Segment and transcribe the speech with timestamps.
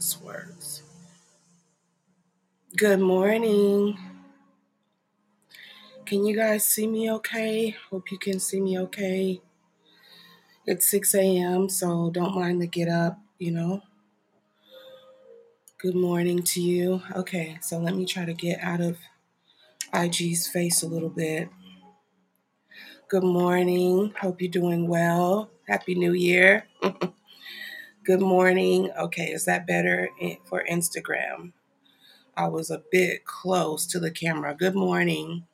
[0.00, 0.82] this works.
[2.74, 3.98] Good morning.
[6.06, 7.76] Can you guys see me okay?
[7.90, 9.42] Hope you can see me okay.
[10.64, 13.82] It's 6 a.m., so don't mind the get up, you know.
[15.76, 17.02] Good morning to you.
[17.14, 18.96] Okay, so let me try to get out of
[19.92, 21.50] IG's face a little bit.
[23.08, 24.14] Good morning.
[24.18, 25.50] Hope you're doing well.
[25.68, 26.64] Happy New Year.
[28.10, 28.90] Good morning.
[28.98, 30.08] Okay, is that better
[30.42, 31.52] for Instagram?
[32.36, 34.52] I was a bit close to the camera.
[34.52, 35.46] Good morning.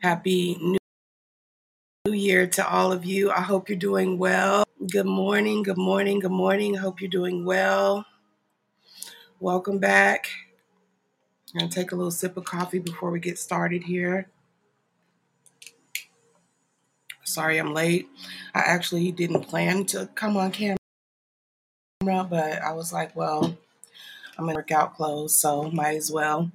[0.00, 0.58] Happy
[2.04, 3.30] New Year to all of you.
[3.30, 4.64] I hope you're doing well.
[4.90, 5.62] Good morning.
[5.62, 6.18] Good morning.
[6.18, 6.74] Good morning.
[6.74, 8.04] Hope you're doing well.
[9.38, 10.28] Welcome back.
[11.54, 14.32] I'm going to take a little sip of coffee before we get started here.
[17.26, 18.08] Sorry I'm late.
[18.54, 20.76] I actually didn't plan to come on camera,
[22.00, 23.56] but I was like, well,
[24.38, 26.52] I'm in workout clothes, so might as well.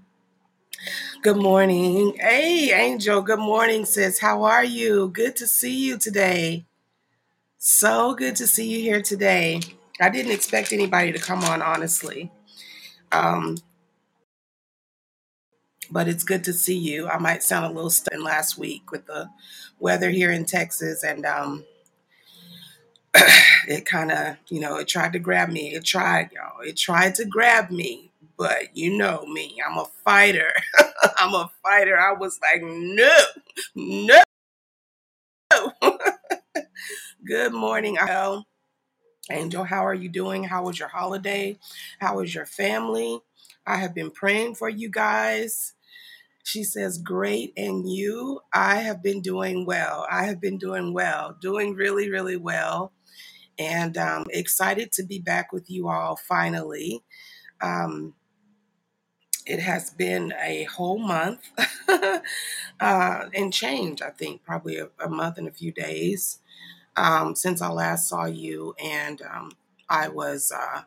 [1.21, 2.15] Good morning.
[2.17, 3.21] Hey, Angel.
[3.21, 4.19] Good morning, sis.
[4.19, 5.09] How are you?
[5.09, 6.65] Good to see you today.
[7.57, 9.59] So good to see you here today.
[9.99, 12.31] I didn't expect anybody to come on, honestly.
[13.11, 13.57] Um,
[15.91, 17.07] but it's good to see you.
[17.07, 19.29] I might sound a little stunned last week with the
[19.79, 21.65] weather here in Texas, and um,
[23.67, 25.73] it kind of, you know, it tried to grab me.
[25.73, 26.61] It tried, y'all.
[26.61, 29.57] It tried to grab me, but you know me.
[29.65, 30.53] I'm a fighter.
[31.17, 31.99] I'm a fighter.
[31.99, 33.19] I was like, no,
[33.75, 34.21] no.
[37.25, 38.47] Good morning, Al.
[39.29, 40.43] Angel, how are you doing?
[40.43, 41.59] How was your holiday?
[41.99, 43.19] How was your family?
[43.65, 45.73] I have been praying for you guys.
[46.43, 47.53] She says, Great.
[47.55, 48.41] And you?
[48.53, 50.07] I have been doing well.
[50.09, 52.93] I have been doing well, doing really, really well.
[53.59, 57.03] And um, excited to be back with you all finally.
[57.61, 58.15] Um,
[59.45, 61.49] it has been a whole month
[61.89, 66.39] uh, and change, I think, probably a, a, month and a few days
[66.95, 68.75] um, since I last saw you.
[68.83, 69.51] And um,
[69.89, 70.83] I was, uh,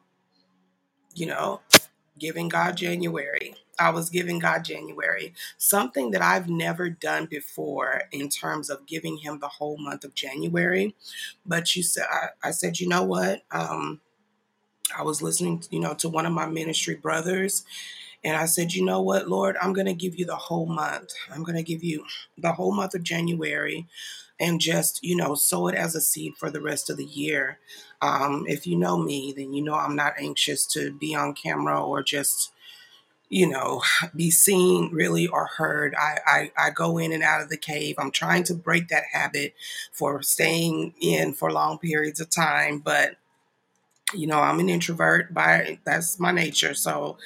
[1.15, 1.61] you know,
[2.19, 3.55] giving God January.
[3.79, 9.19] I was giving God January, something that I've never done before in terms of giving
[9.19, 10.95] Him the whole month of January.
[11.45, 12.07] But you said,
[12.43, 13.43] I, said, you know what?
[13.51, 14.01] Um,
[14.97, 17.65] I was listening, you know, to one of my ministry brothers,
[18.23, 21.11] and I said, you know what, Lord, I'm going to give you the whole month.
[21.31, 22.05] I'm going to give you
[22.39, 23.87] the whole month of January
[24.41, 27.59] and just, you know, sow it as a seed for the rest of the year.
[28.01, 31.83] Um, if you know me, then you know I'm not anxious to be on camera
[31.83, 32.51] or just,
[33.29, 33.83] you know,
[34.15, 35.95] be seen really or heard.
[35.97, 37.97] I, I, I go in and out of the cave.
[37.99, 39.55] I'm trying to break that habit
[39.93, 43.17] for staying in for long periods of time, but
[44.15, 46.75] you know, I'm an introvert by that's my nature.
[46.75, 47.19] So,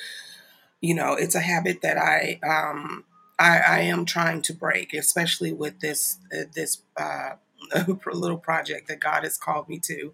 [0.81, 3.05] you know, it's a habit that I um
[3.39, 7.33] I, I am trying to break, especially with this uh, this uh,
[8.13, 10.13] little project that God has called me to.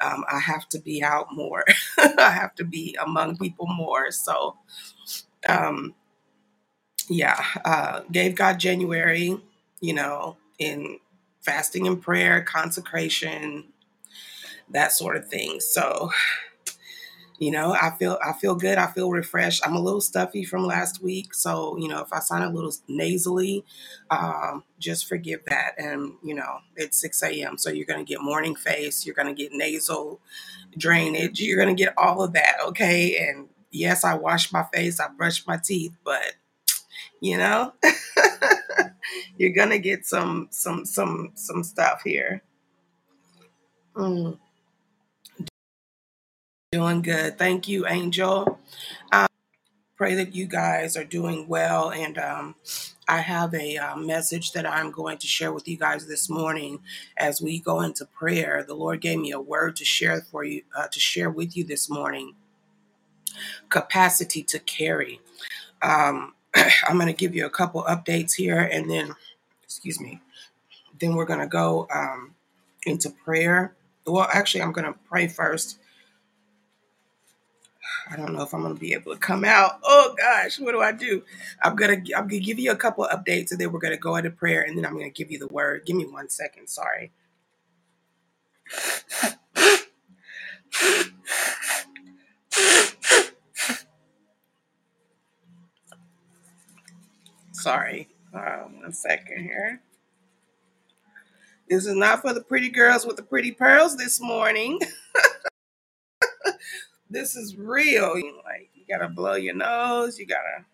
[0.00, 1.64] Um, I have to be out more.
[1.98, 4.10] I have to be among people more.
[4.10, 4.56] So,
[5.48, 5.94] um,
[7.08, 9.38] yeah, uh, gave God January,
[9.80, 10.98] you know, in
[11.40, 13.64] fasting and prayer, consecration,
[14.70, 15.60] that sort of thing.
[15.60, 16.10] So,
[17.42, 19.66] you know i feel i feel good i feel refreshed.
[19.66, 22.72] I'm a little stuffy from last week so you know if i sound a little
[22.86, 23.64] nasally
[24.10, 25.72] um, just forgive that.
[25.76, 29.34] And you know it's 6 a.m so you're going to get morning face you're going
[29.34, 30.20] to get nasal
[30.78, 33.16] drainage you're going to get all of that okay?
[33.16, 36.34] And yes i washed my face i brushed my teeth but
[37.20, 37.72] you know
[39.36, 42.42] you're going to get some some some some stuff here.
[43.96, 44.38] Mm.
[46.72, 48.58] Doing good thank you angel
[49.12, 49.28] um,
[50.02, 51.92] pray that you guys are doing well.
[51.92, 52.56] And um,
[53.06, 56.80] I have a uh, message that I'm going to share with you guys this morning
[57.16, 58.64] as we go into prayer.
[58.66, 61.62] The Lord gave me a word to share for you, uh, to share with you
[61.62, 62.34] this morning.
[63.68, 65.20] Capacity to carry.
[65.82, 69.14] Um, I'm going to give you a couple updates here, and then,
[69.62, 70.20] excuse me,
[70.98, 72.34] then we're going to go um,
[72.86, 73.74] into prayer.
[74.04, 75.78] Well, actually, I'm going to pray first
[78.10, 79.80] I don't know if I'm gonna be able to come out.
[79.84, 81.22] Oh gosh, what do I do?
[81.62, 84.30] I'm gonna I'm gonna give you a couple updates and then we're gonna go into
[84.30, 85.86] prayer and then I'm gonna give you the word.
[85.86, 87.12] Give me one second, sorry.
[97.52, 98.08] Sorry.
[98.34, 99.80] Uh, one second here.
[101.68, 104.80] This is not for the pretty girls with the pretty pearls this morning.
[107.12, 108.14] this is real.
[108.44, 110.18] Like you gotta blow your nose.
[110.18, 110.64] You gotta.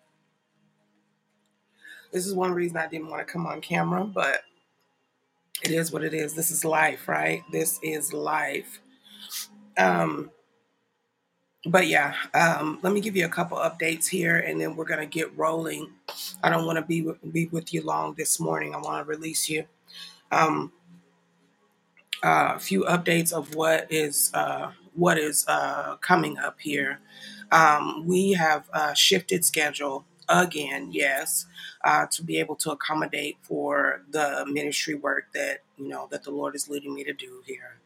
[2.13, 4.43] This is one reason I didn't want to come on camera, but
[5.63, 6.35] it is what it is.
[6.35, 7.43] This is life, right?
[7.53, 8.81] This is life.
[9.77, 10.31] Um,
[11.67, 15.07] but yeah, um, let me give you a couple updates here, and then we're gonna
[15.07, 15.91] get rolling.
[16.43, 18.75] I don't want to be be with you long this morning.
[18.75, 19.65] I want to release you.
[20.31, 20.73] Um,
[22.23, 27.01] uh, a few updates of what is uh, what is uh, coming up here.
[27.53, 31.47] Um, we have uh, shifted schedule again, yes,
[31.85, 36.31] uh, to be able to accommodate for the ministry work that you know that the
[36.31, 37.81] Lord is leading me to do here.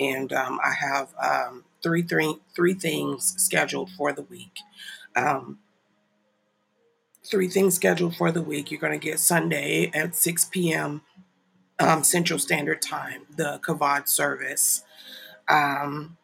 [0.00, 4.58] And um, I have um, three, three, three things scheduled for the week.
[5.16, 5.58] Um,
[7.24, 8.70] three things scheduled for the week.
[8.70, 11.02] You're going to get Sunday at 6 p.m.
[11.80, 14.84] Um, Central Standard Time, the Kavod service.
[15.48, 16.17] Um,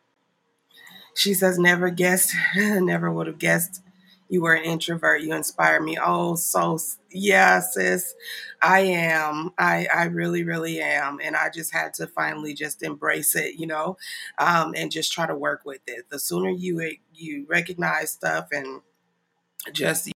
[1.15, 3.83] she says, never guessed, never would have guessed
[4.29, 5.21] you were an introvert.
[5.21, 5.99] You inspire me.
[6.03, 6.79] Oh, so
[7.11, 8.15] yeah, sis.
[8.63, 9.51] I am.
[9.59, 11.19] I I really, really am.
[11.23, 13.97] And I just had to finally just embrace it, you know,
[14.39, 16.07] um, and just try to work with it.
[16.11, 18.81] The sooner you you recognize stuff and
[19.73, 20.11] just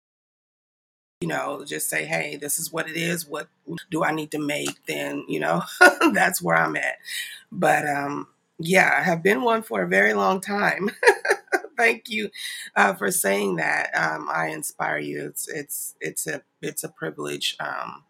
[1.20, 3.48] you know just say hey this is what it is what
[3.90, 5.62] do i need to make then you know
[6.12, 6.96] that's where i'm at
[7.50, 8.26] but um
[8.58, 10.90] yeah i have been one for a very long time.
[11.76, 12.30] Thank you
[12.74, 13.90] uh, for saying that.
[13.94, 15.26] Um, i inspire you.
[15.26, 18.04] It's it's it's a it's a privilege um,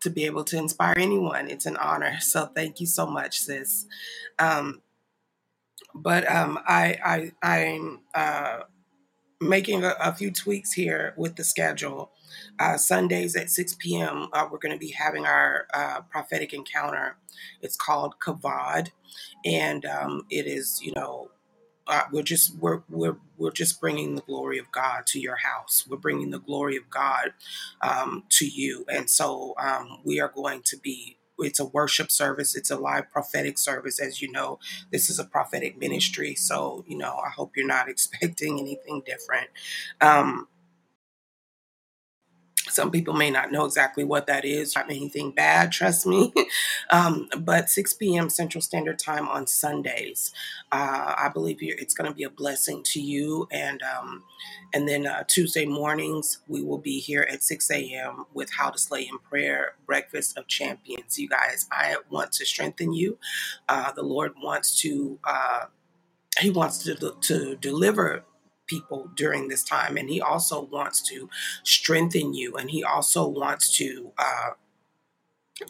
[0.00, 1.48] to be able to inspire anyone.
[1.48, 2.18] It's an honor.
[2.20, 3.86] So thank you so much sis.
[4.38, 4.82] Um,
[5.94, 8.60] but um, i i i'm uh,
[9.40, 12.10] making a, a, few tweaks here with the schedule.
[12.58, 17.16] Uh, Sundays at 6 p.m., uh, we're going to be having our uh, prophetic encounter.
[17.62, 18.90] It's called Kavod,
[19.44, 21.30] and um, it is, you know,
[21.86, 25.84] uh, we're just we're we're we're just bringing the glory of God to your house.
[25.88, 27.34] We're bringing the glory of God
[27.82, 32.54] um, to you, and so um, we are going to be it's a worship service
[32.54, 34.58] it's a live prophetic service as you know
[34.92, 39.48] this is a prophetic ministry so you know i hope you're not expecting anything different
[40.00, 40.46] um,
[42.74, 46.32] some people may not know exactly what that is, not anything bad, trust me.
[46.90, 48.30] um, but 6 p.m.
[48.30, 50.32] Central Standard Time on Sundays.
[50.72, 53.48] Uh, I believe it's going to be a blessing to you.
[53.52, 54.24] And um,
[54.74, 58.26] and then uh, Tuesday mornings, we will be here at 6 a.m.
[58.34, 61.18] with How to Slay in Prayer, Breakfast of Champions.
[61.18, 63.18] You guys, I want to strengthen you.
[63.68, 65.18] Uh, the Lord wants to.
[65.24, 65.66] Uh,
[66.40, 68.24] he wants to, to deliver
[68.66, 69.96] people during this time.
[69.96, 71.28] And he also wants to
[71.62, 72.56] strengthen you.
[72.56, 74.50] And he also wants to uh,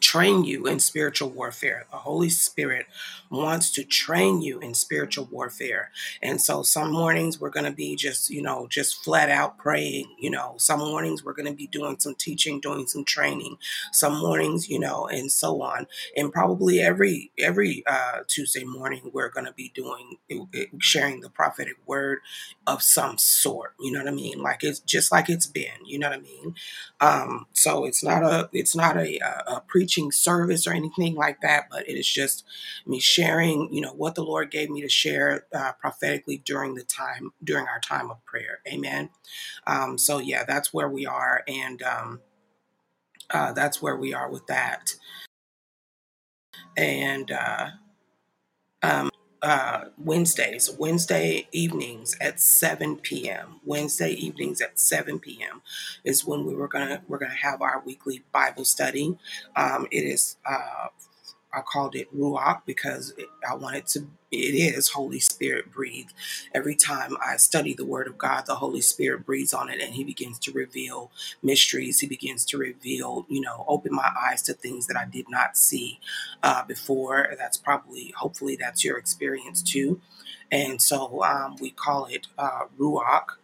[0.01, 1.87] train you in spiritual warfare.
[1.91, 2.87] The Holy Spirit
[3.31, 5.91] wants to train you in spiritual warfare.
[6.23, 10.07] And so some mornings we're going to be just, you know, just flat out praying,
[10.19, 10.55] you know.
[10.59, 13.57] Some mornings we're going to be doing some teaching, doing some training.
[13.93, 15.87] Some mornings, you know, and so on.
[16.17, 20.17] And probably every every uh Tuesday morning we're going to be doing
[20.79, 22.21] sharing the prophetic word
[22.67, 24.41] of some sort, you know what I mean?
[24.43, 26.55] Like it's just like it's been, you know what I mean?
[27.01, 31.43] Um so it's not a it's not a, a, a preaching service or anything like
[31.43, 32.43] that, but it is just
[32.87, 36.85] me sharing, you know, what the Lord gave me to share uh, prophetically during the
[36.85, 38.61] time, during our time of prayer.
[38.67, 39.11] Amen.
[39.67, 41.43] Um, so, yeah, that's where we are.
[41.47, 42.21] And um,
[43.29, 44.95] uh, that's where we are with that.
[46.79, 47.67] And, uh,
[48.83, 49.11] um,
[49.45, 53.61] uh, Wednesdays, Wednesday evenings at 7 p.m.
[53.65, 55.63] Wednesday evenings at 7 p.m.
[56.03, 59.19] is when we were gonna we're gonna have our weekly Bible study.
[59.55, 60.89] Um, it is uh,
[61.55, 64.01] I called it Ruach because it, I wanted to,
[64.33, 66.15] it is Holy Spirit breathed.
[66.55, 69.95] Every time I study the Word of God, the Holy Spirit breathes on it and
[69.95, 71.11] He begins to reveal
[71.43, 72.01] mysteries.
[72.01, 75.57] He begins to reveal, you know, open my eyes to things that I did not
[75.57, 76.01] see
[76.43, 77.35] uh, before.
[77.39, 80.01] That's probably, hopefully, that's your experience too.
[80.51, 83.37] And so um, we call it uh, Ruach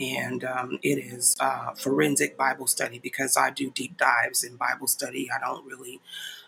[0.00, 4.86] and um, it is uh, forensic Bible study because I do deep dives in Bible
[4.86, 5.30] study.
[5.30, 6.00] I don't really,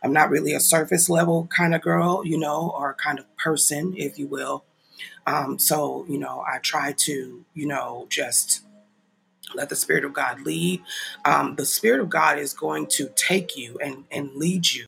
[0.02, 3.94] I'm not really a surface level kind of girl, you know, or kind of person,
[3.96, 4.64] if you will.
[5.26, 8.62] Um, so, you know, I try to, you know, just
[9.54, 10.82] let the Spirit of God lead.
[11.24, 14.86] Um, the Spirit of God is going to take you and, and lead you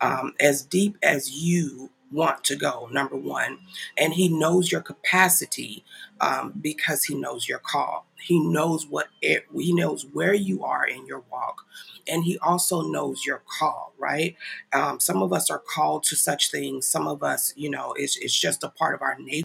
[0.00, 3.58] um, as deep as you want to go, number one.
[3.96, 5.84] And He knows your capacity
[6.20, 8.06] um, because He knows your call.
[8.20, 11.64] He knows what it, He knows where you are in your walk.
[12.10, 14.34] And he also knows your call, right?
[14.72, 16.86] Um, some of us are called to such things.
[16.86, 19.44] Some of us, you know, it's, it's just a part of our nature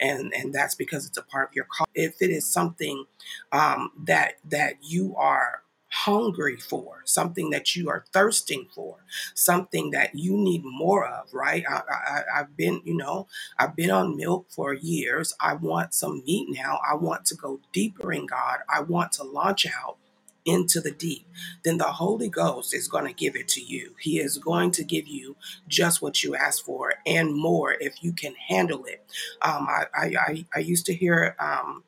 [0.00, 3.04] and and that's because it's a part of your call if it is something
[3.52, 5.62] um, that that you are
[6.04, 8.96] hungry for something that you are thirsting for
[9.34, 11.64] something that you need more of right?
[11.68, 13.26] I, I i've been you know
[13.58, 15.34] i've been on milk for years.
[15.40, 16.80] I want some meat now.
[16.88, 18.58] I want to go deeper in god.
[18.68, 19.98] I want to launch out
[20.46, 21.26] into the deep,
[21.64, 23.96] then the Holy Ghost is going to give it to you.
[24.00, 25.36] He is going to give you
[25.66, 29.04] just what you ask for and more if you can handle it.
[29.42, 31.82] Um, I, I, I, I used to hear um,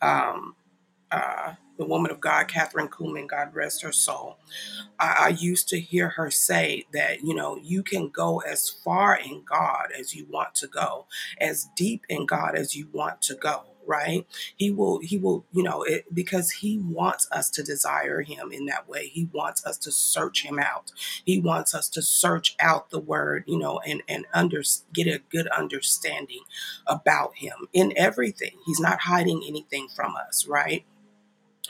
[0.00, 0.54] um,
[1.10, 4.38] uh, the woman of God, Kathryn Kuhlman, God rest her soul.
[4.98, 9.16] I, I used to hear her say that, you know, you can go as far
[9.16, 11.06] in God as you want to go,
[11.40, 14.26] as deep in God as you want to go right?
[14.56, 18.66] He will he will you know it because he wants us to desire him in
[18.66, 19.08] that way.
[19.08, 20.92] He wants us to search him out.
[21.24, 25.22] He wants us to search out the word you know and and under get a
[25.30, 26.42] good understanding
[26.86, 28.58] about him in everything.
[28.66, 30.84] He's not hiding anything from us right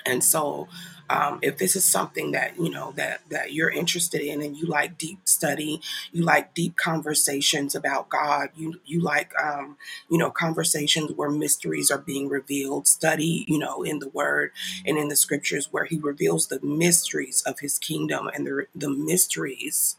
[0.07, 0.69] and so,
[1.11, 4.67] um, if this is something that you know that that you're interested in, and you
[4.67, 5.81] like deep study,
[6.13, 9.77] you like deep conversations about God, you you like um,
[10.11, 14.53] you know conversations where mysteries are being revealed, study you know in the Word
[14.87, 18.91] and in the Scriptures where He reveals the mysteries of His kingdom and the the
[18.91, 19.97] mysteries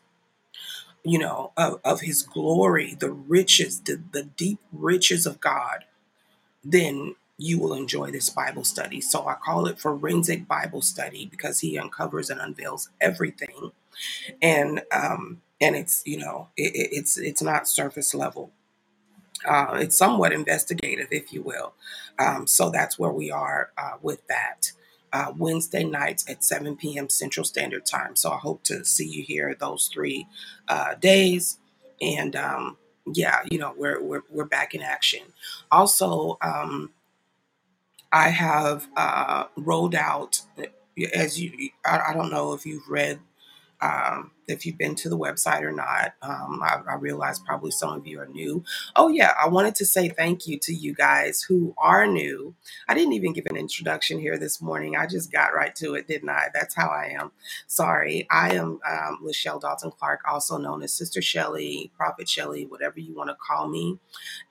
[1.03, 5.85] you know of, of His glory, the riches, the the deep riches of God
[6.63, 8.99] then you will enjoy this Bible study.
[8.99, 13.71] So I call it Forensic Bible Study because he uncovers and unveils everything,
[14.41, 18.51] and um, and it's you know it, it's it's not surface level.
[19.47, 21.73] Uh, it's somewhat investigative, if you will.
[22.19, 24.73] Um, so that's where we are uh, with that.
[25.13, 27.07] Uh, Wednesday nights at 7 p.m.
[27.07, 28.17] Central Standard Time.
[28.17, 30.27] So I hope to see you here those three
[30.67, 31.57] uh, days.
[32.01, 32.77] And um,
[33.07, 35.21] yeah, you know, we're, we're, we're back in action.
[35.71, 36.91] Also, um,
[38.11, 40.41] I have uh, rolled out,
[41.13, 43.19] as you, I, I don't know if you've read
[43.81, 46.13] um, if you've been to the website or not.
[46.21, 48.63] Um, I, I, realize probably some of you are new.
[48.95, 52.55] Oh, yeah, I wanted to say thank you to you guys who are new.
[52.87, 54.95] I didn't even give an introduction here this morning.
[54.95, 56.47] I just got right to it, didn't I?
[56.53, 57.31] That's how I am.
[57.67, 58.27] Sorry.
[58.31, 63.15] I am um, Lachelle Dalton Clark, also known as Sister Shelley, Prophet Shelley, whatever you
[63.15, 63.97] want to call me.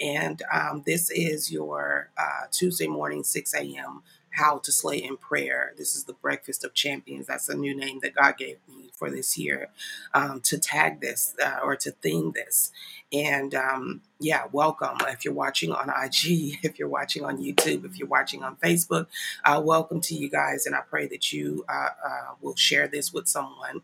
[0.00, 4.02] And um, this is your uh, Tuesday morning, 6 a.m.
[4.32, 5.74] How to Slay in Prayer.
[5.76, 7.26] This is the Breakfast of Champions.
[7.26, 9.68] That's a new name that God gave me for this year
[10.14, 12.70] um, to tag this uh, or to theme this.
[13.12, 14.98] And um, yeah, welcome.
[15.08, 19.06] If you're watching on IG, if you're watching on YouTube, if you're watching on Facebook,
[19.44, 20.66] uh, welcome to you guys.
[20.66, 23.82] And I pray that you uh, uh will share this with someone.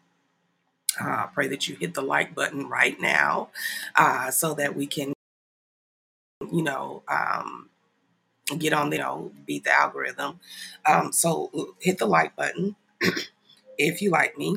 [1.01, 3.49] Uh, pray that you hit the like button right now
[3.97, 5.13] uh, so that we can,
[6.53, 7.69] you know, um,
[8.59, 10.41] get on you know, beat the algorithm.
[10.87, 12.77] Um, so hit the like button
[13.79, 14.57] if you like me.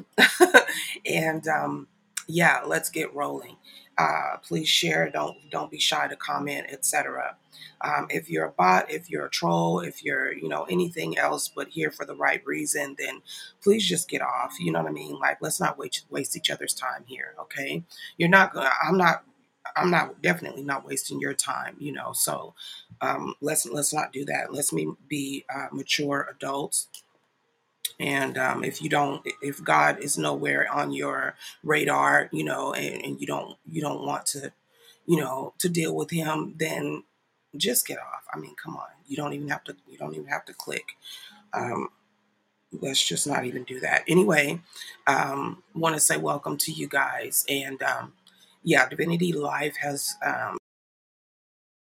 [1.05, 1.87] and um,
[2.27, 3.55] yeah, let's get rolling.
[3.97, 5.09] Uh, please share.
[5.09, 7.35] Don't don't be shy to comment, etc.
[7.81, 11.47] Um, if you're a bot, if you're a troll, if you're you know anything else
[11.47, 13.21] but here for the right reason, then
[13.63, 14.59] please just get off.
[14.59, 15.17] You know what I mean?
[15.19, 17.33] Like let's not waste waste each other's time here.
[17.39, 17.83] Okay?
[18.17, 18.69] You're not gonna.
[18.87, 19.23] I'm not
[19.75, 22.11] I'm not definitely not wasting your time, you know.
[22.13, 22.53] So
[23.01, 24.53] um, let's let's not do that.
[24.53, 26.87] Let's be, be uh, mature adults.
[27.99, 33.03] And um, if you don't, if God is nowhere on your radar, you know, and,
[33.03, 34.51] and you don't you don't want to,
[35.05, 37.03] you know, to deal with Him, then
[37.55, 38.23] just get off.
[38.33, 38.87] I mean, come on.
[39.07, 39.75] You don't even have to.
[39.89, 40.97] You don't even have to click.
[41.53, 41.89] Um,
[42.81, 44.03] let's just not even do that.
[44.07, 44.61] Anyway,
[45.07, 47.81] um, want to say welcome to you guys and.
[47.81, 48.13] Um,
[48.67, 50.57] yeah, Divinity Life has um,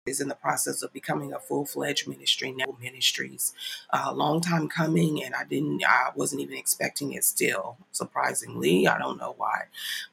[0.07, 2.77] is in the process of becoming a full fledged ministry now.
[2.81, 3.53] Ministries,
[3.93, 7.25] a uh, long time coming, and I didn't, I wasn't even expecting it.
[7.25, 9.65] Still, surprisingly, I don't know why,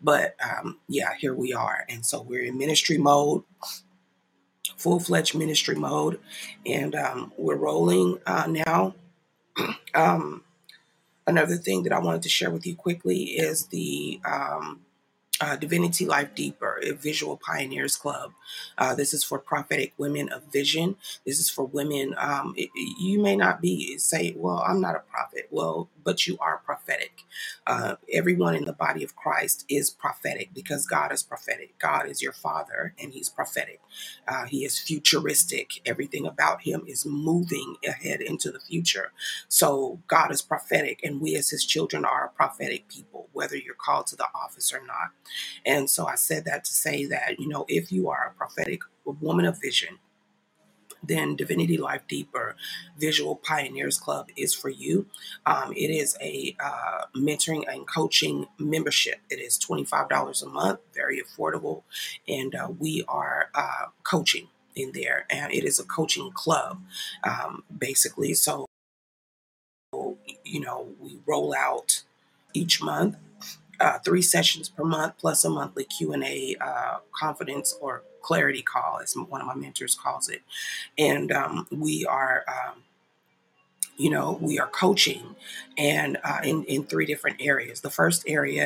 [0.01, 3.43] but um, yeah, here we are, and so we're in ministry mode,
[4.75, 6.19] full fledged ministry mode,
[6.65, 8.95] and um, we're rolling uh, now.
[9.93, 10.41] um,
[11.27, 14.79] another thing that I wanted to share with you quickly is the um,
[15.41, 18.31] uh, Divinity Life Deeper, a Visual Pioneers Club.
[18.77, 20.95] Uh, this is for prophetic women of vision.
[21.25, 22.15] This is for women.
[22.17, 26.37] Um, it, you may not be say, "Well, I'm not a prophet." Well, but you
[26.39, 27.23] are prophetic.
[27.67, 31.77] Uh, everyone in the body of Christ is prophetic because God is prophetic.
[31.79, 33.81] God is your Father, and He's prophetic.
[34.27, 35.81] Uh, he is futuristic.
[35.85, 39.11] Everything about Him is moving ahead into the future.
[39.49, 43.75] So God is prophetic, and we as His children are a prophetic people, whether you're
[43.75, 45.11] called to the office or not.
[45.65, 48.81] And so I said that to say that, you know, if you are a prophetic
[49.05, 49.99] woman of vision,
[51.03, 52.55] then Divinity Life Deeper
[52.97, 55.07] Visual Pioneers Club is for you.
[55.45, 59.19] Um, it is a uh, mentoring and coaching membership.
[59.29, 60.09] It is $25
[60.41, 61.83] a month, very affordable,
[62.27, 66.81] and uh, we are uh, coaching in there, and it is a coaching club,
[67.23, 68.33] um, basically.
[68.33, 68.65] So,
[70.43, 72.03] you know, we roll out
[72.53, 73.17] each month
[73.79, 79.13] uh, three sessions per month plus a monthly q&a uh, confidence or clarity call as
[79.13, 80.41] one of my mentors calls it
[80.97, 82.81] and um, we are um,
[83.97, 85.35] you know we are coaching
[85.77, 88.65] and uh, in, in three different areas the first area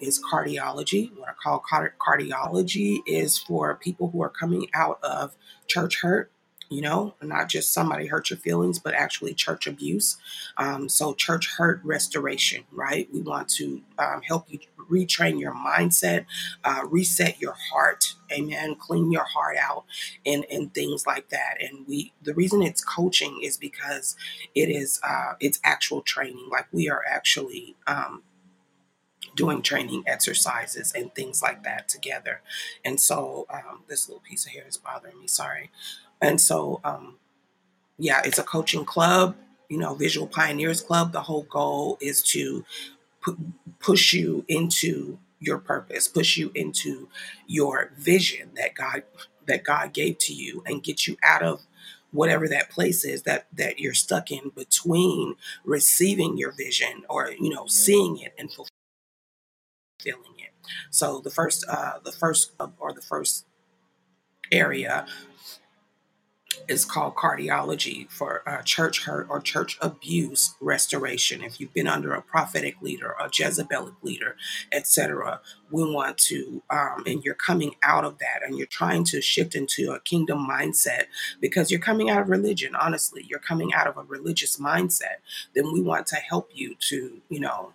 [0.00, 1.16] is cardiology.
[1.16, 1.62] What I call
[1.98, 6.30] cardiology is for people who are coming out of church hurt,
[6.74, 10.16] you know, not just somebody hurt your feelings, but actually church abuse.
[10.56, 13.08] Um, so, church hurt restoration, right?
[13.12, 14.58] We want to um, help you
[14.90, 16.26] retrain your mindset,
[16.64, 19.84] uh, reset your heart, amen, clean your heart out,
[20.26, 21.58] and and things like that.
[21.60, 24.16] And we, the reason it's coaching is because
[24.56, 26.48] it is uh, it's actual training.
[26.50, 27.76] Like we are actually.
[27.86, 28.22] Um,
[29.36, 32.40] doing training exercises and things like that together.
[32.84, 35.70] And so um, this little piece of hair is bothering me, sorry.
[36.24, 37.16] And so, um,
[37.98, 39.36] yeah, it's a coaching club,
[39.68, 41.12] you know, Visual Pioneers Club.
[41.12, 42.64] The whole goal is to
[43.20, 43.38] pu-
[43.78, 47.08] push you into your purpose, push you into
[47.46, 49.02] your vision that God
[49.46, 51.60] that God gave to you and get you out of
[52.12, 57.50] whatever that place is that that you're stuck in between receiving your vision or you
[57.50, 58.70] know seeing it and fulfilling
[60.38, 60.52] it
[60.90, 63.44] so the first uh the first uh, or the first
[64.52, 65.06] area
[66.68, 71.42] is called cardiology for uh, church hurt or church abuse restoration.
[71.42, 74.36] If you've been under a prophetic leader, a Jezebelic leader,
[74.72, 79.20] etc., we want to, um, and you're coming out of that and you're trying to
[79.20, 81.06] shift into a kingdom mindset
[81.40, 82.76] because you're coming out of religion.
[82.76, 85.16] Honestly, you're coming out of a religious mindset.
[85.54, 87.72] Then we want to help you to, you know,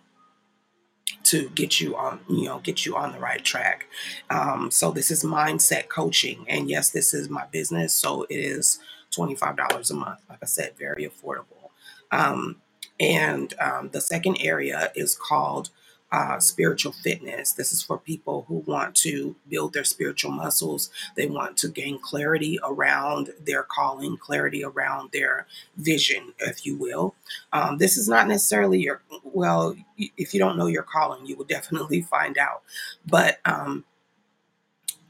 [1.24, 3.86] to get you on you know get you on the right track.
[4.30, 8.78] Um, so this is mindset coaching and yes this is my business so it is
[9.12, 11.70] $25 a month like i said very affordable.
[12.12, 12.56] Um,
[12.98, 15.70] and um, the second area is called
[16.12, 17.52] uh, spiritual fitness.
[17.52, 20.90] This is for people who want to build their spiritual muscles.
[21.16, 25.46] They want to gain clarity around their calling, clarity around their
[25.76, 27.14] vision, if you will.
[27.52, 31.44] Um, this is not necessarily your, well, if you don't know your calling, you will
[31.50, 32.62] definitely find out.
[33.06, 33.84] But um,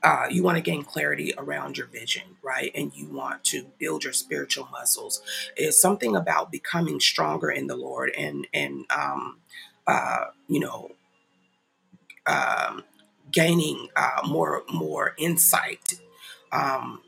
[0.03, 2.71] uh, you want to gain clarity around your vision, right?
[2.75, 5.21] And you want to build your spiritual muscles.
[5.57, 9.39] It's something about becoming stronger in the Lord and and um,
[9.87, 10.91] uh, you know,
[12.27, 12.85] um,
[13.33, 16.01] gaining uh, more more insight
[16.53, 17.03] um,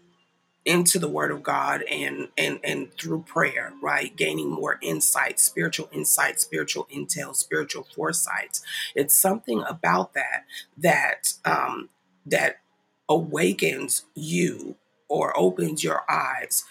[0.65, 4.15] into the Word of God and and and through prayer, right?
[4.17, 8.61] Gaining more insight, spiritual insight, spiritual intel, spiritual foresight.
[8.95, 10.45] It's something about that
[10.79, 11.89] that um,
[12.27, 12.61] that
[13.09, 14.77] awakens you
[15.09, 16.65] or opens your eyes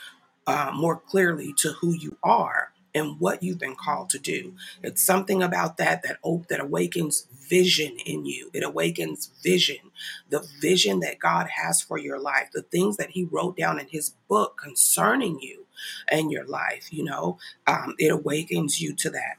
[0.48, 4.54] uh, more clearly to who you are and what you've been called to do.
[4.84, 8.49] It's something about that that op- that awakens vision in you.
[8.54, 9.91] It awakens vision,
[10.30, 13.88] the vision that God has for your life, the things that He wrote down in
[13.88, 15.65] His book concerning you
[16.08, 16.91] and your life.
[16.91, 19.38] You know, um, it awakens you to that.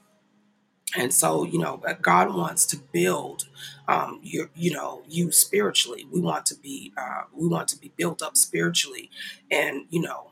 [0.96, 3.48] And so, you know, God wants to build
[3.88, 6.06] um, your, you know, you spiritually.
[6.10, 9.10] We want to be, uh, we want to be built up spiritually,
[9.50, 10.31] and you know,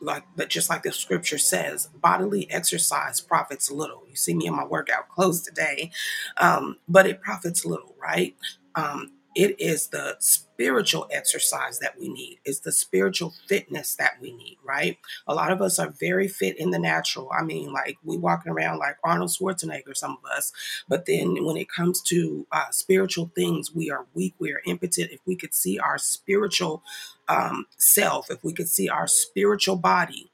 [0.00, 4.04] like but just like the scripture says bodily exercise profits little.
[4.08, 5.90] You see me in my workout clothes today
[6.38, 8.36] um, but it profits little right?
[8.74, 12.38] Um, it is the spiritual exercise that we need.
[12.44, 14.98] It's the spiritual fitness that we need right?
[15.26, 17.30] A lot of us are very fit in the natural.
[17.36, 20.52] I mean like we walking around like arnold schwarzenegger some of us.
[20.88, 25.10] But then when it comes to uh, spiritual things we are weak we are impotent.
[25.10, 26.82] If we could see our spiritual
[27.28, 30.30] um, self if we could see our spiritual body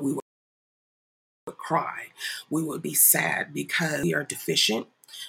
[0.00, 0.22] we would
[1.58, 2.08] cry.
[2.50, 4.86] We would be sad because we are deficient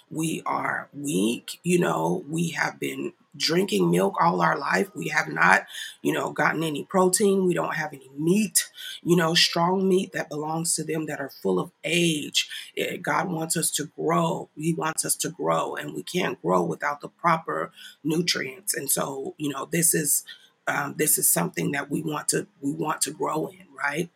[0.10, 1.60] we are weak.
[1.63, 4.89] You know, we have been drinking milk all our life.
[4.96, 5.65] We have not,
[6.02, 7.46] you know, gotten any protein.
[7.46, 8.69] We don't have any meat,
[9.04, 12.50] you know, strong meat that belongs to them that are full of age.
[12.78, 14.50] Eh, God wants us to grow.
[14.56, 17.72] He wants us to grow, and we can't grow without the proper
[18.04, 18.74] nutrients.
[18.74, 20.24] And so, you know, this is
[20.67, 24.10] um, this is something that we want to we want to grow in, right?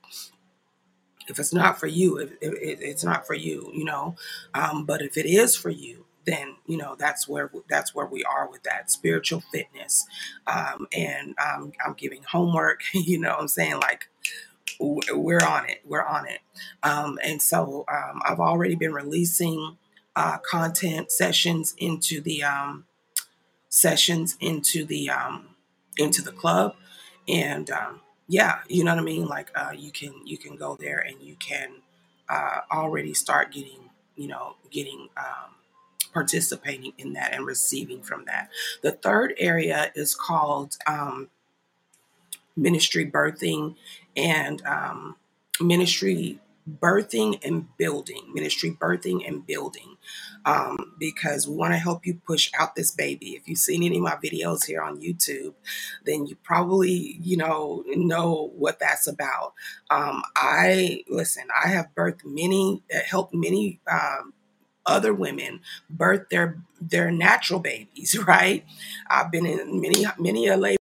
[1.28, 4.16] If it's not for you, it's not for you, you know.
[4.54, 8.24] Um, but if it is for you, then you know that's where that's where we
[8.24, 10.06] are with that spiritual fitness.
[10.46, 12.82] Um, and um, I'm giving homework.
[12.94, 14.10] You know, what I'm saying like
[14.80, 15.82] we're on it.
[15.86, 16.40] We're on it.
[16.84, 19.78] Um, and so um, I've already been releasing
[20.16, 22.86] uh, content sessions into the um,
[23.70, 25.10] sessions into the
[25.98, 26.76] into the club,
[27.28, 27.72] and
[28.28, 29.28] yeah, you know what I mean.
[29.28, 31.70] Like uh, you can you can go there and you can
[32.30, 35.56] uh, already start getting you know getting um,
[36.14, 38.50] participating in that and receiving from that.
[38.82, 41.30] The third area is called um,
[42.56, 43.76] ministry birthing
[44.16, 45.16] and um,
[45.62, 46.40] ministry
[46.82, 49.98] birthing and building, ministry birthing and building,
[50.48, 53.32] um, because we want to help you push out this baby.
[53.32, 55.54] If you've seen any of my videos here on YouTube,
[56.06, 59.54] then you probably, you know, know what that's about.
[59.90, 61.44] Um, I listen.
[61.54, 63.82] I have birthed many, uh, helped many.
[63.92, 64.34] Um,
[64.90, 68.64] other women birth their their natural babies, right?
[69.10, 70.77] I've been in many many a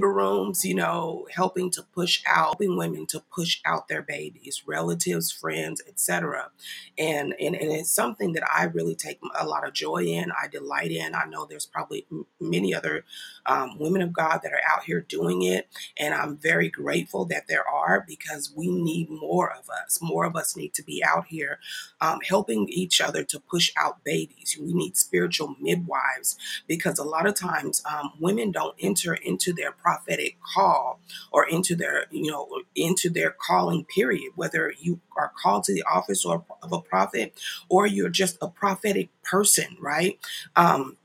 [0.00, 4.62] labor rooms, you know, helping to push out, helping women to push out their babies,
[4.66, 6.50] relatives, friends, etc.
[6.98, 10.32] And, and and it's something that I really take a lot of joy in.
[10.32, 11.14] I delight in.
[11.14, 12.06] I know there's probably
[12.40, 13.04] many other
[13.46, 17.48] um, women of God that are out here doing it, and I'm very grateful that
[17.48, 20.00] there are because we need more of us.
[20.02, 21.60] More of us need to be out here
[22.00, 24.58] um, helping each other to push out babies.
[24.60, 26.36] We need spiritual midwives
[26.68, 31.00] because a lot of times um, women don't enter into their prophetic call
[31.32, 35.82] or into their you know into their calling period whether you are called to the
[35.82, 40.18] office or of a prophet or you're just a prophetic person right?
[40.56, 40.96] Um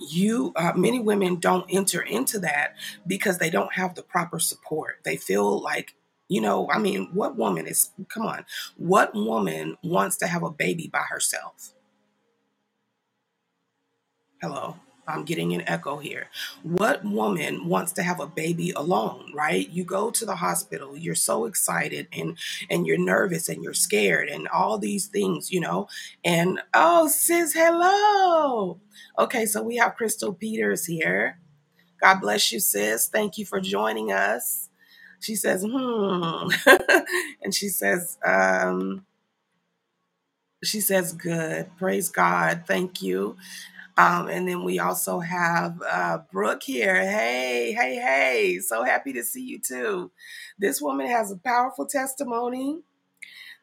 [0.00, 2.74] you uh, many women don't enter into that
[3.06, 4.98] because they don't have the proper support.
[5.04, 5.94] They feel like
[6.28, 8.46] you know i mean what woman is come on
[8.78, 11.74] what woman wants to have a baby by herself?
[14.40, 14.76] Hello
[15.08, 16.28] I'm getting an echo here.
[16.62, 19.68] What woman wants to have a baby alone, right?
[19.70, 22.38] You go to the hospital, you're so excited and
[22.70, 25.88] and you're nervous and you're scared and all these things, you know.
[26.24, 28.80] And oh, sis, hello.
[29.18, 31.38] Okay, so we have Crystal Peters here.
[32.00, 33.08] God bless you, sis.
[33.08, 34.70] Thank you for joining us.
[35.20, 36.48] She says, hmm.
[37.42, 39.06] and she says, um,
[40.64, 41.70] she says, good.
[41.78, 42.64] Praise God.
[42.66, 43.36] Thank you.
[43.96, 46.96] Um, and then we also have uh, Brooke here.
[46.96, 48.60] Hey, hey, hey.
[48.60, 50.10] So happy to see you too.
[50.58, 52.82] This woman has a powerful testimony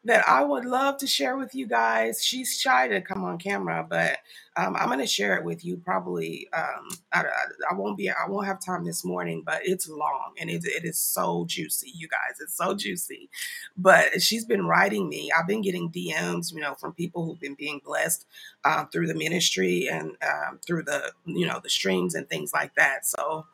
[0.04, 2.24] that I would love to share with you guys.
[2.24, 4.18] She's shy to come on camera, but
[4.56, 5.76] um, I'm going to share it with you.
[5.76, 7.24] Probably, um, I,
[7.70, 10.84] I, won't be, I won't have time this morning, but it's long and it, it
[10.84, 12.40] is so juicy, you guys.
[12.40, 13.30] It's so juicy.
[13.76, 15.30] But she's been writing me.
[15.38, 18.26] I've been getting DMs, you know, from people who've been being blessed
[18.64, 22.74] uh, through the ministry and um, through the, you know, the streams and things like
[22.74, 23.06] that.
[23.06, 23.46] So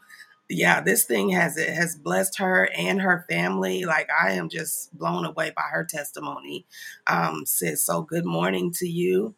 [0.49, 3.85] yeah, this thing has it has blessed her and her family.
[3.85, 6.67] Like I am just blown away by her testimony.
[7.07, 9.35] Um, sis, so good morning to you.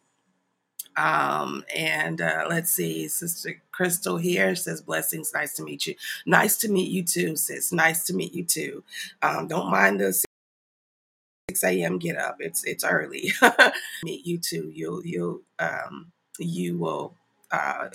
[0.97, 5.31] Um, and uh, let's see, Sister Crystal here says blessings.
[5.33, 5.95] Nice to meet you.
[6.25, 7.71] Nice to meet you too, sis.
[7.71, 8.83] Nice to meet you too.
[9.21, 11.97] Um, don't mind the 6 a.m.
[11.97, 12.37] get up.
[12.39, 13.31] It's it's early.
[14.03, 14.71] meet you too.
[14.73, 17.15] You'll you'll um, you will
[17.51, 17.89] uh,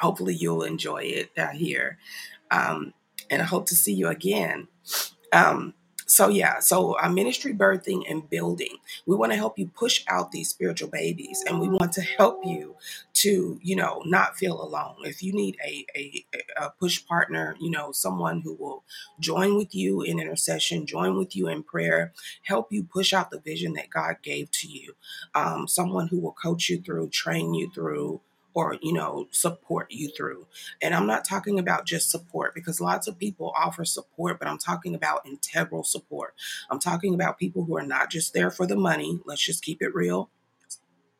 [0.00, 1.98] hopefully you'll enjoy it uh, here.
[2.52, 2.94] Um,
[3.30, 4.68] and I hope to see you again.
[5.32, 5.74] Um,
[6.06, 10.30] so yeah, so our ministry birthing and building, we want to help you push out
[10.30, 12.76] these spiritual babies, and we want to help you
[13.14, 14.96] to, you know, not feel alone.
[15.04, 16.26] If you need a a,
[16.58, 18.84] a push partner, you know, someone who will
[19.20, 22.12] join with you in intercession, join with you in prayer,
[22.42, 24.94] help you push out the vision that God gave to you,
[25.34, 28.20] um, someone who will coach you through, train you through
[28.54, 30.46] or you know support you through.
[30.80, 34.58] And i'm not talking about just support because lots of people offer support but i'm
[34.58, 36.34] talking about integral support.
[36.70, 39.82] I'm talking about people who are not just there for the money let's just keep
[39.82, 40.30] it real.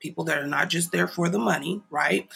[0.00, 2.28] People that are not just there for the money right?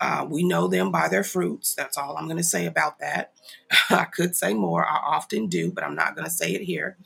[0.00, 1.74] Uh, we know them by their fruits.
[1.74, 3.32] That's all i'm going to say about that.
[3.90, 6.96] I could say more i often do but i'm not going to say it here.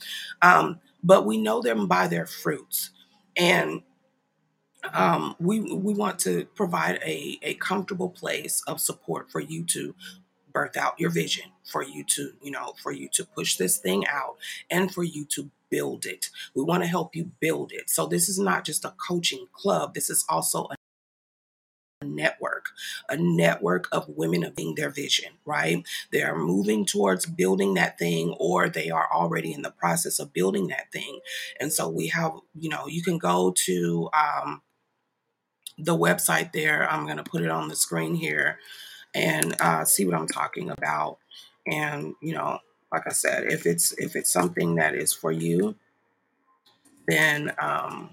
[0.43, 2.91] Um, but we know them by their fruits.
[3.37, 3.83] And
[4.93, 9.95] um, we we want to provide a, a comfortable place of support for you to
[10.53, 14.07] birth out your vision for you to you know for you to push this thing
[14.07, 14.37] out
[14.71, 16.31] and for you to build it.
[16.55, 17.91] We want to help you build it.
[17.91, 19.93] So this is not just a coaching club.
[19.95, 20.75] This is also a
[22.05, 22.67] network
[23.09, 25.85] a network of women of being their vision right?
[26.13, 30.33] They are moving towards building that thing or they are already in the process of
[30.33, 31.21] building that thing.
[31.59, 34.63] And so we have you know you can go to um,
[35.79, 36.91] the website there.
[36.91, 38.59] I'm going to put it on the screen here
[39.15, 41.19] and uh, see what I'm talking about.
[41.67, 42.59] And you know,
[42.93, 45.75] like I said, if it's if it's something that is for you,
[47.07, 48.11] then um,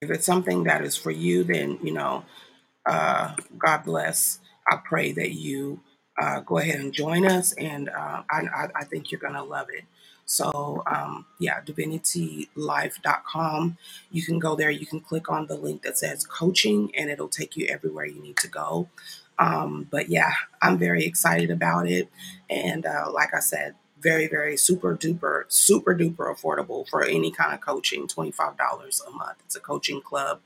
[0.00, 2.24] if it's something that is for you, then you know,
[2.86, 4.38] uh, God bless.
[4.70, 5.80] I pray that you
[6.20, 9.68] uh, go ahead and join us, and uh, I, I, I think you're gonna love
[9.70, 9.84] it.
[10.26, 13.76] So, um, yeah, divinitylife.com.
[14.10, 14.70] You can go there.
[14.70, 18.22] You can click on the link that says coaching, and it'll take you everywhere you
[18.22, 18.88] need to go.
[19.38, 20.32] Um, but yeah,
[20.62, 22.08] I'm very excited about it.
[22.48, 27.54] And uh, like I said, very, very super duper, super duper affordable for any kind
[27.54, 28.56] of coaching $25
[29.06, 29.38] a month.
[29.46, 30.40] It's a coaching club.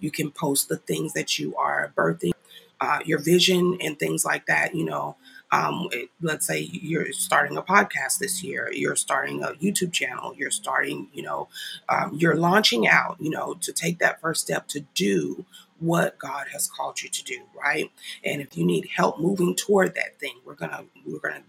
[0.00, 2.32] You can post the things that you are birthing,
[2.80, 4.74] uh, your vision, and things like that.
[4.74, 5.16] You know,
[5.52, 5.88] um,
[6.20, 11.08] let's say you're starting a podcast this year, you're starting a YouTube channel, you're starting,
[11.12, 11.48] you know,
[11.88, 15.44] um, you're launching out, you know, to take that first step to do
[15.78, 17.90] what God has called you to do, right?
[18.24, 21.42] And if you need help moving toward that thing, we're gonna, we're gonna,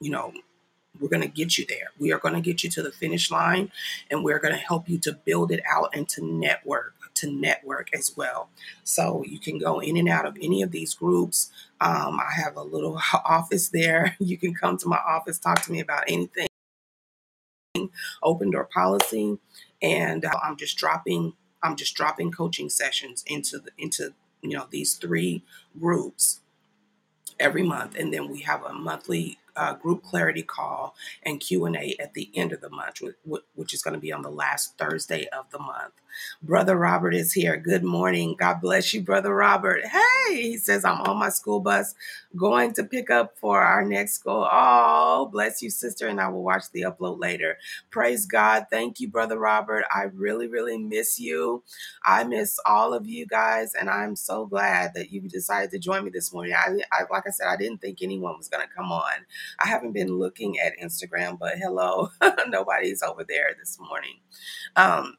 [0.00, 0.32] you know,
[1.00, 1.88] we're going to get you there.
[1.98, 3.70] We are going to get you to the finish line
[4.10, 7.88] and we're going to help you to build it out and to network, to network
[7.94, 8.48] as well.
[8.84, 11.50] So you can go in and out of any of these groups.
[11.80, 14.16] Um, I have a little office there.
[14.18, 16.48] You can come to my office, talk to me about anything,
[18.22, 19.38] open door policy.
[19.82, 24.66] And uh, I'm just dropping, I'm just dropping coaching sessions into the, into, you know,
[24.70, 25.42] these three
[25.78, 26.40] groups
[27.38, 27.96] every month.
[27.96, 32.52] And then we have a monthly uh, group clarity call and q&a at the end
[32.52, 33.02] of the month
[33.54, 35.94] which is going to be on the last thursday of the month.
[36.42, 37.56] Brother robert is here.
[37.56, 38.34] Good morning.
[38.38, 39.84] God bless you brother robert.
[39.84, 41.94] Hey he says i'm on my school bus
[42.36, 44.48] going to pick up for our next school.
[44.50, 47.58] Oh bless you sister and i will watch the upload later.
[47.90, 48.66] Praise god.
[48.70, 49.84] Thank you brother robert.
[49.94, 51.62] I really really miss you.
[52.04, 56.04] I miss all of you guys and i'm so glad that you decided to join
[56.04, 56.54] me this morning.
[56.54, 59.12] I, I like i said i didn't think anyone was going to come on
[59.60, 62.10] I haven't been looking at Instagram, but hello,
[62.48, 64.20] nobody's over there this morning.
[64.76, 65.16] Um,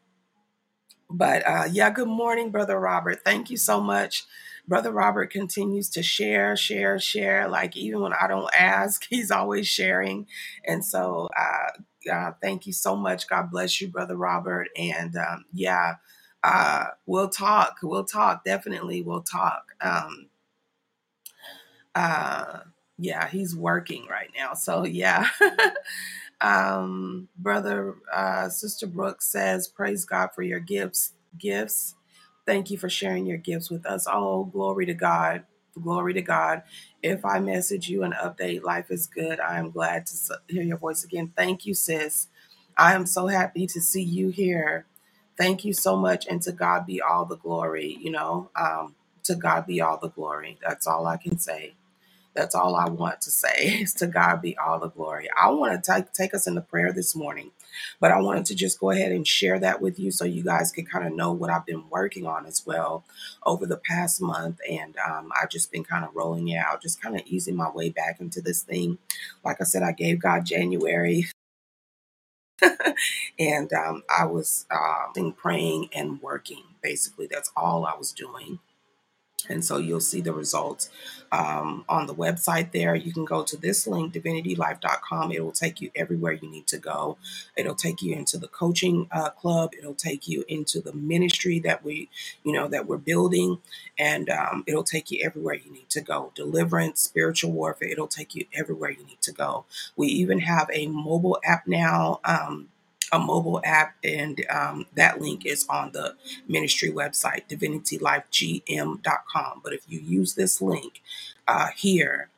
[1.10, 3.22] but uh, yeah, good morning, Brother Robert.
[3.24, 4.26] Thank you so much.
[4.68, 7.50] Brother Robert continues to share, share, share.
[7.50, 10.28] Like even when I don't ask, he's always sharing.
[10.66, 13.28] And so, uh, uh, thank you so much.
[13.28, 14.68] God bless you, Brother Robert.
[14.78, 15.96] And um, yeah,
[16.44, 17.78] uh, we'll talk.
[17.84, 18.44] We'll talk.
[18.46, 19.64] Definitely, we'll talk.
[19.82, 20.30] Um,
[21.96, 22.60] uh,
[23.00, 24.56] yeah, he's working right now.
[24.56, 25.28] So yeah.
[26.42, 31.14] um, brother, uh, Sister Brooks says, "Praise God for your gifts.
[31.38, 31.96] Gifts.
[32.46, 34.08] Thank you for sharing your gifts with us.
[34.12, 35.44] Oh, glory to God.
[35.82, 36.64] Glory to God.
[37.04, 39.40] If I message you an update, life is good.
[39.40, 40.14] I am glad to
[40.48, 41.34] hear your voice again.
[41.36, 42.28] Thank you, sis.
[42.78, 44.86] I am so happy to see you here.
[45.38, 47.98] Thank you so much, and to God be all the glory.
[48.02, 50.58] You know, um, to God be all the glory.
[50.68, 51.76] That's all I can say.
[52.34, 55.28] That's all I want to say is to God be all the glory.
[55.42, 57.52] I want to take, take us into prayer this morning,
[58.00, 60.72] but I wanted to just go ahead and share that with you so you guys
[60.72, 63.04] can kind of know what I've been working on as well
[63.46, 64.60] over the past month.
[64.70, 67.70] And um, I've just been kind of rolling it out, just kind of easing my
[67.70, 68.98] way back into this thing.
[69.44, 71.26] Like I said, I gave God January.
[73.40, 76.64] and um, I was uh, praying and working.
[76.82, 78.60] Basically, that's all I was doing.
[79.48, 80.90] And so you'll see the results
[81.32, 82.96] um, on the website there.
[82.96, 85.32] You can go to this link, divinitylife.com.
[85.32, 87.18] It will take you everywhere you need to go.
[87.56, 89.72] It'll take you into the coaching uh, club.
[89.78, 92.10] It'll take you into the ministry that we,
[92.44, 93.60] you know, that we're building.
[93.98, 96.32] And um, it'll take you everywhere you need to go.
[96.36, 99.66] Deliverance, spiritual warfare, it'll take you everywhere you need to go.
[99.96, 102.20] We even have a mobile app now.
[102.24, 102.70] Um,
[103.12, 106.16] a mobile app, and um, that link is on the
[106.48, 109.62] ministry website, divinitylifegm.com.
[109.64, 111.02] But if you use this link
[111.48, 112.30] uh, here,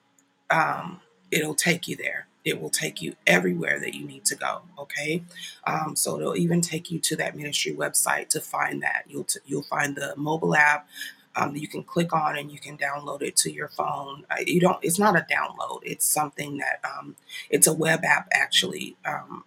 [0.50, 1.00] um,
[1.32, 2.28] it'll take you there.
[2.44, 4.62] It will take you everywhere that you need to go.
[4.80, 5.24] Okay,
[5.66, 9.04] um, so it'll even take you to that ministry website to find that.
[9.08, 10.88] You'll t- you'll find the mobile app.
[11.36, 14.26] Um, you can click on and you can download it to your phone.
[14.30, 14.80] Uh, you don't.
[14.82, 15.80] It's not a download.
[15.84, 17.16] It's something that um,
[17.50, 18.98] it's a web app actually.
[19.06, 19.44] Um,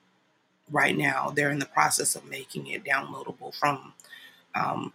[0.70, 1.30] right now.
[1.34, 3.92] They're in the process of making it downloadable from
[4.54, 4.92] um,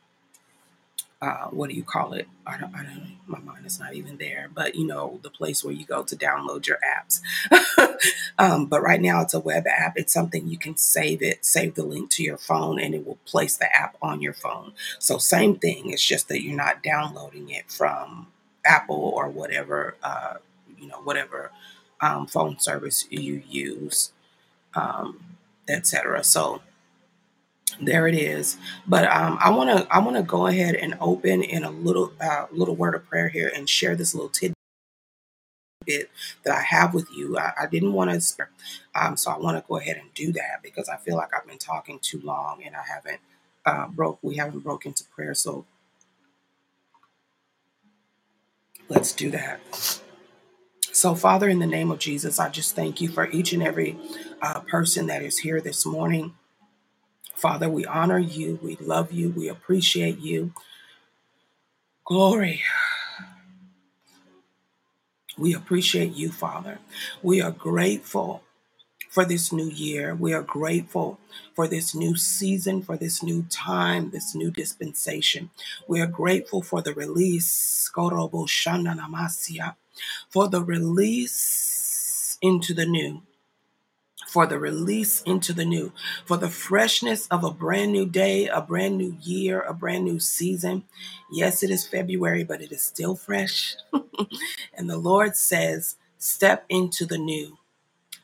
[1.22, 2.28] uh, what do you call it?
[2.48, 5.64] I don't, I don't, my mind is not even there, but you know, the place
[5.64, 7.20] where you go to download your apps.
[8.40, 9.98] um, but right now it's a web app.
[9.98, 13.18] It's something you can save it, save the link to your phone, and it will
[13.26, 14.72] place the app on your phone.
[14.98, 15.90] So, same thing.
[15.92, 18.28] It's just that you're not downloading it from
[18.66, 20.36] Apple or whatever, uh,
[20.78, 21.52] you know, whatever
[22.00, 24.14] um, phone service you use.
[24.74, 25.20] Um,
[25.70, 26.24] etc.
[26.24, 26.62] So
[27.82, 28.58] There it is.
[28.88, 32.12] But um, I want to I want to go ahead and open in a little
[32.22, 34.56] uh, little word of prayer here and share this little tidbit
[36.44, 37.38] that I have with you.
[37.38, 38.48] I, I didn't want to,
[38.96, 41.48] um, so I want to go ahead and do that because I feel like I've
[41.48, 43.20] been talking too long and I haven't
[43.66, 44.20] uh, broke.
[44.22, 45.66] We haven't broke into prayer, so
[48.90, 49.60] let's do that.
[51.00, 53.98] So, Father, in the name of Jesus, I just thank you for each and every
[54.42, 56.34] uh, person that is here this morning.
[57.34, 60.54] Father, we honor you, we love you, we appreciate you.
[62.06, 62.64] Glory.
[65.38, 66.80] We appreciate you, Father.
[67.24, 68.44] We are grateful
[69.10, 70.14] for this new year.
[70.16, 71.18] We are grateful
[71.56, 75.50] for this new season, for this new time, this new dispensation.
[75.88, 77.50] We are grateful for the release,
[80.30, 83.22] for the release into the new
[84.28, 85.92] for the release into the new,
[86.26, 90.20] for the freshness of a brand new day, a brand new year, a brand new
[90.20, 90.84] season.
[91.32, 93.76] Yes, it is February, but it is still fresh.
[94.74, 97.58] and the Lord says, Step into the new.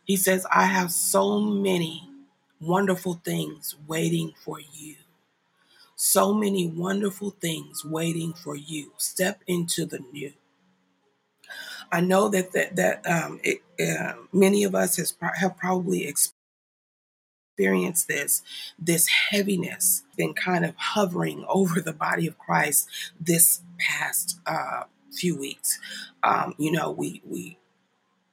[0.03, 2.09] He says, I have so many
[2.61, 4.95] wonderful things waiting for you.
[5.95, 8.91] So many wonderful things waiting for you.
[8.97, 10.33] Step into the new.
[11.95, 16.05] I know that that, that um, it, uh, many of us has, have probably
[17.57, 18.41] experienced this
[18.77, 25.37] this heaviness been kind of hovering over the body of Christ this past uh, few
[25.37, 25.79] weeks.
[26.21, 27.57] Um, you know, we we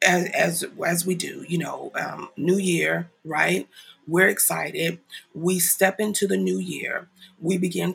[0.04, 3.68] as as as we do, you know, um, New Year, right?
[4.08, 4.98] We're excited.
[5.36, 7.08] We step into the new year.
[7.40, 7.94] We begin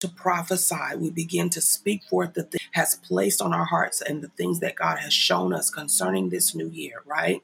[0.00, 0.96] to prophesy.
[0.96, 4.60] We begin to speak forth the thing has placed on our hearts and the things
[4.60, 7.42] that God has shown us concerning this new year, right?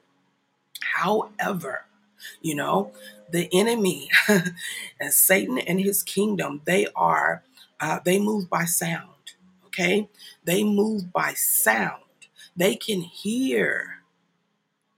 [0.95, 1.85] However,
[2.41, 2.91] you know,
[3.29, 4.09] the enemy
[4.99, 7.43] and Satan and his kingdom, they are,
[7.79, 9.09] uh, they move by sound.
[9.67, 10.09] Okay.
[10.43, 12.03] They move by sound.
[12.55, 13.99] They can hear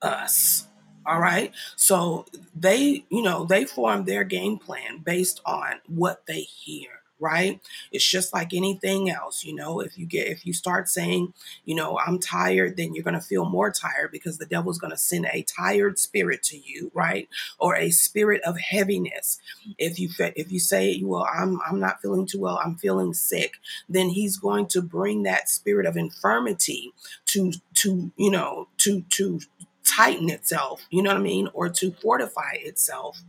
[0.02, 0.68] us.
[1.06, 1.54] All right.
[1.76, 7.60] So they, you know, they form their game plan based on what they hear right?
[7.92, 9.80] It's just like anything else you know?
[9.80, 11.34] If you get if you start saying
[11.66, 14.92] you know i'm tired then you're going to feel more tired because the devil's going
[14.92, 17.30] to send a tired spirit to you right?
[17.60, 19.40] Or a spirit of heaviness.
[19.78, 23.54] If you if you say well i'm i'm not feeling too well i'm feeling sick
[23.90, 26.94] then he's going to bring that spirit of infirmity
[27.26, 29.40] to to you know to to
[29.84, 31.50] tighten itself you know what i mean?
[31.54, 33.22] Or to fortify itself.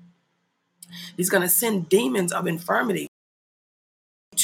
[1.16, 3.07] He's going to send demons of infirmity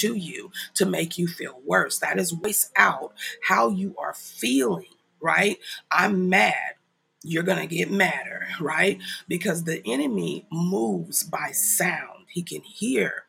[0.04, 1.98] to you to make you feel worse.
[1.98, 3.12] That is voice out
[3.42, 5.58] how you are feeling, right?
[5.90, 6.74] I'm mad.
[7.22, 8.98] You're going to get madder, right?
[9.28, 12.26] Because the enemy moves by sound.
[12.28, 13.24] He can hear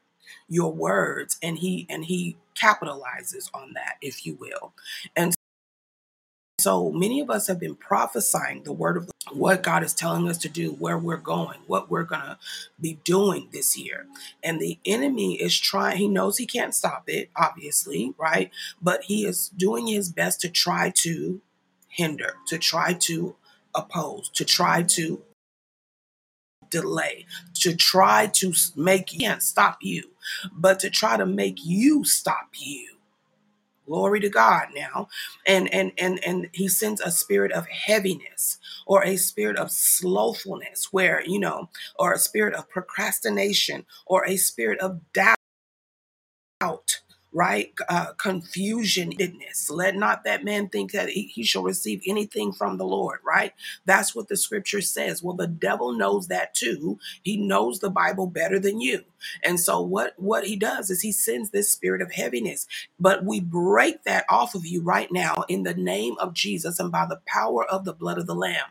[0.47, 4.73] your words and he and he capitalizes on that if you will.
[5.15, 5.34] And
[6.65, 10.39] so many of us have been prophesying the word of what God is telling us
[10.39, 12.39] to do, where we're going, what we're going to
[12.81, 14.07] be doing this year.
[14.41, 18.49] And the enemy is trying, he knows he can't stop it, obviously, right?
[18.81, 21.39] But he is doing his best to try to
[21.87, 23.35] hinder, to try to
[23.75, 25.21] oppose, to try to
[26.71, 27.27] delay,
[27.59, 30.09] to try to make, can't stop you,
[30.51, 32.94] but to try to make you stop you
[33.87, 35.07] glory to god now
[35.47, 40.89] and and and and he sends a spirit of heaviness or a spirit of slothfulness
[40.91, 41.69] where you know
[41.99, 45.37] or a spirit of procrastination or a spirit of doubt
[47.33, 47.73] right?
[47.89, 48.07] Uh,
[49.71, 53.53] let not that man think that he, he shall receive anything from the Lord, right?
[53.85, 55.23] That's what the scripture says.
[55.23, 56.99] Well, the devil knows that too.
[57.23, 59.03] He knows the Bible better than you.
[59.43, 62.67] And so what what he does is he sends this spirit of heaviness.
[62.99, 66.91] But we break that off of you right now in the name of Jesus and
[66.91, 68.67] by the power of the blood of the lamb.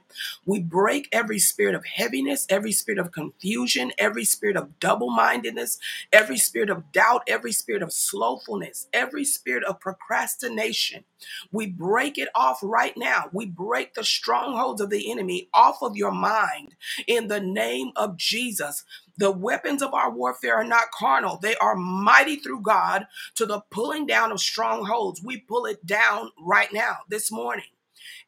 [0.46, 5.78] We break every spirit of heaviness, every spirit of confusion, every spirit of double-mindedness,
[6.12, 11.04] every spirit of doubt, every spirit of slowfulness every spirit of procrastination.
[11.52, 13.26] We break it off right now.
[13.32, 16.76] We break the strongholds of the enemy off of your mind
[17.06, 18.84] in the name of Jesus.
[19.18, 23.06] The weapons of our warfare are not carnal, they are mighty through God
[23.36, 25.22] to the pulling down of strongholds.
[25.22, 27.64] We pull it down right now, this morning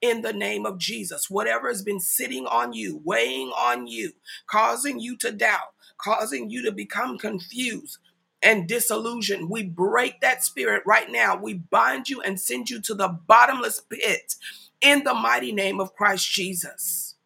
[0.00, 1.30] in the name of Jesus.
[1.30, 4.12] Whatever has been sitting on you, weighing on you,
[4.46, 7.98] causing you to doubt, causing you to become confused,
[8.42, 9.48] and disillusion.
[9.48, 11.36] We break that spirit right now.
[11.36, 14.36] We bind you and send you to the bottomless pit
[14.80, 17.16] in the mighty name of Christ Jesus.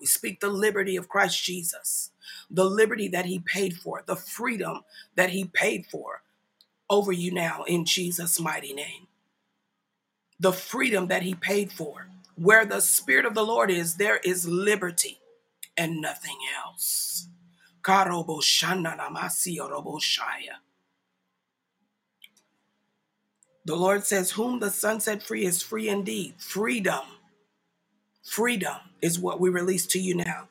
[0.00, 2.09] We speak the liberty of Christ Jesus,
[2.50, 4.82] the liberty that he paid for, the freedom
[5.16, 6.22] that he paid for
[6.90, 9.06] over you now in Jesus' mighty name.
[10.38, 12.08] The freedom that he paid for.
[12.36, 15.20] Where the Spirit of the Lord is, there is liberty
[15.76, 17.28] and nothing else.
[23.64, 26.34] The Lord says, Whom the Son set free is free indeed.
[26.38, 27.02] Freedom.
[28.24, 30.48] Freedom is what we release to you now.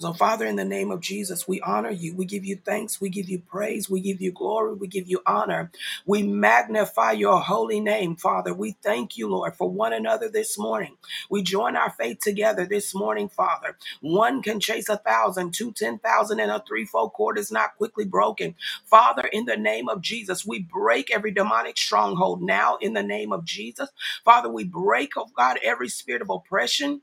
[0.00, 2.14] So, Father, in the name of Jesus, we honor you.
[2.14, 3.00] We give you thanks.
[3.00, 3.90] We give you praise.
[3.90, 4.74] We give you glory.
[4.74, 5.72] We give you honor.
[6.06, 8.54] We magnify your holy name, Father.
[8.54, 10.98] We thank you, Lord, for one another this morning.
[11.30, 13.78] We join our faith together this morning, Father.
[14.02, 18.04] One can chase a thousand, two, ten thousand, and a threefold cord is not quickly
[18.04, 18.56] broken.
[18.86, 23.32] Father, in the name of Jesus, we break every demonic stronghold now in the name
[23.32, 23.90] of Jesus.
[24.26, 27.00] Father, we break, oh God, every spirit of oppression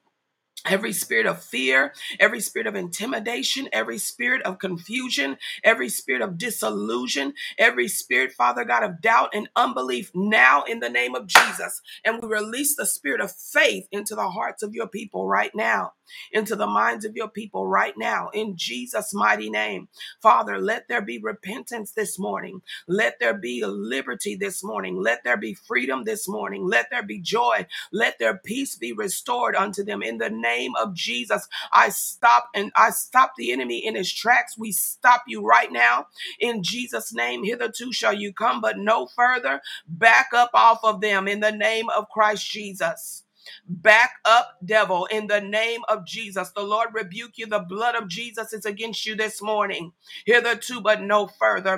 [0.70, 6.38] Every spirit of fear, every spirit of intimidation, every spirit of confusion, every spirit of
[6.38, 11.82] disillusion, every spirit, Father God, of doubt and unbelief now in the name of Jesus.
[12.06, 15.94] And we release the spirit of faith into the hearts of your people right now,
[16.32, 19.90] into the minds of your people right now, in Jesus' mighty name.
[20.22, 22.62] Father, let there be repentance this morning.
[22.88, 24.98] Let there be liberty this morning.
[25.02, 26.68] Let there be freedom this morning.
[26.68, 27.68] Let there be joy.
[27.92, 31.48] Let their peace be restored unto them in the name name of Jesus.
[31.74, 34.58] I stop and I stop the enemy in his tracks.
[34.58, 36.08] We stop you right now
[36.40, 37.44] in Jesus' name.
[37.46, 39.62] Hitherto shall you come, but no further.
[39.88, 43.24] Back up off of them in the name of Christ Jesus.
[43.70, 46.52] Back up, devil, in the name of Jesus.
[46.52, 47.48] The Lord rebuke you.
[47.48, 49.94] The blood of Jesus is against you this morning.
[50.26, 51.78] Hitherto, but no further.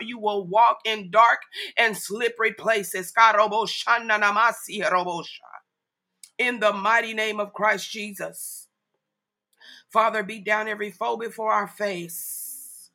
[0.00, 1.40] You will walk in dark
[1.78, 3.12] and slippery places
[6.38, 8.68] in the mighty name of Christ Jesus.
[9.92, 12.90] Father, beat down every foe before our face.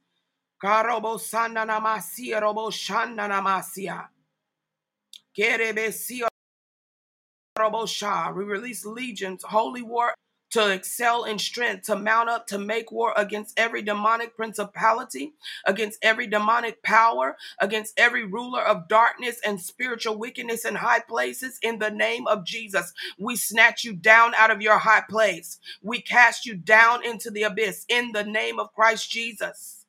[8.36, 10.14] We release legions, holy war
[10.54, 15.34] to excel in strength, to mount up, to make war against every demonic principality,
[15.66, 21.58] against every demonic power, against every ruler of darkness and spiritual wickedness in high places.
[21.64, 25.60] In the name of Jesus, we snatch you down out of your high place.
[25.82, 29.86] We cast you down into the abyss in the name of Christ Jesus.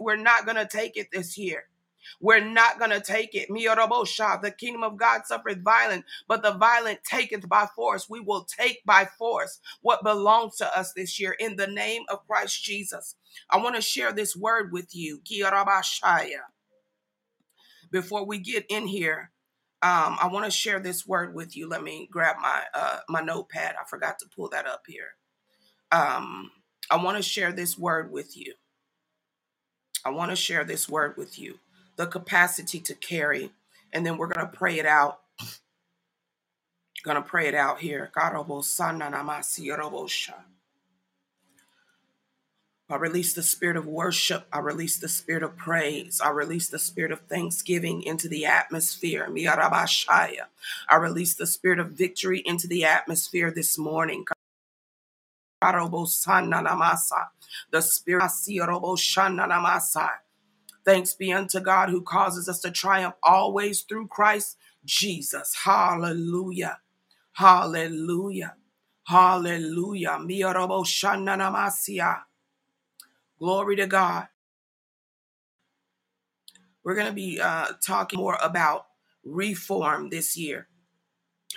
[0.00, 1.64] We're not going to take it this year.
[2.20, 3.48] We're not going to take it.
[4.42, 8.08] The kingdom of God suffereth violent, but the violent taketh by force.
[8.08, 12.26] We will take by force what belongs to us this year in the name of
[12.26, 13.16] Christ Jesus.
[13.50, 15.20] I want to share this word with you.
[17.90, 19.30] Before we get in here,
[19.82, 21.68] um, I want to share this word with you.
[21.68, 23.76] Let me grab my uh, my notepad.
[23.80, 25.14] I forgot to pull that up here.
[25.92, 26.50] Um,
[26.90, 28.54] I want to share this word with you.
[30.04, 31.58] I want to share this word with you
[31.96, 33.52] the capacity to carry.
[33.92, 35.20] And then we're going to pray it out.
[37.04, 38.10] Going to pray it out here.
[42.88, 44.46] I release the spirit of worship.
[44.52, 46.20] I release the spirit of praise.
[46.24, 49.28] I release the spirit of thanksgiving into the atmosphere.
[50.88, 54.24] I release the spirit of victory into the atmosphere this morning.
[57.72, 58.22] The spirit
[60.86, 65.54] Thanks be unto God who causes us to triumph always through Christ Jesus.
[65.64, 66.80] Hallelujah.
[67.34, 68.56] Hallelujah.
[69.06, 70.18] Hallelujah.
[73.38, 74.28] Glory to God.
[76.84, 78.86] We're going to be uh, talking more about
[79.24, 80.68] reform this year.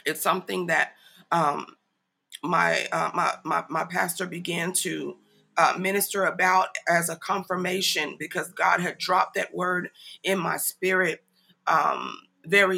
[0.06, 0.94] It's something that
[1.32, 1.68] um,
[2.44, 5.18] my, uh, my my my pastor began to
[5.60, 9.90] uh, minister about as a confirmation because God had dropped that word
[10.24, 11.22] in my spirit
[11.68, 12.78] um, very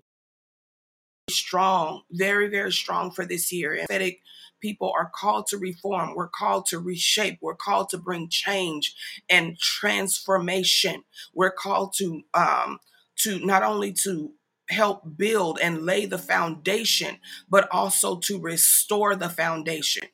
[1.30, 3.76] strong, very, very strong for this year.
[3.78, 4.22] Prophetic
[4.62, 6.16] people are called to reform.
[6.16, 7.38] We're called to reshape.
[7.40, 8.96] We're called to bring change
[9.30, 11.04] and transformation.
[11.36, 12.80] We're called to um,
[13.20, 14.32] to not only to
[14.70, 17.18] help build and lay the foundation,
[17.48, 20.08] but also to restore the foundation.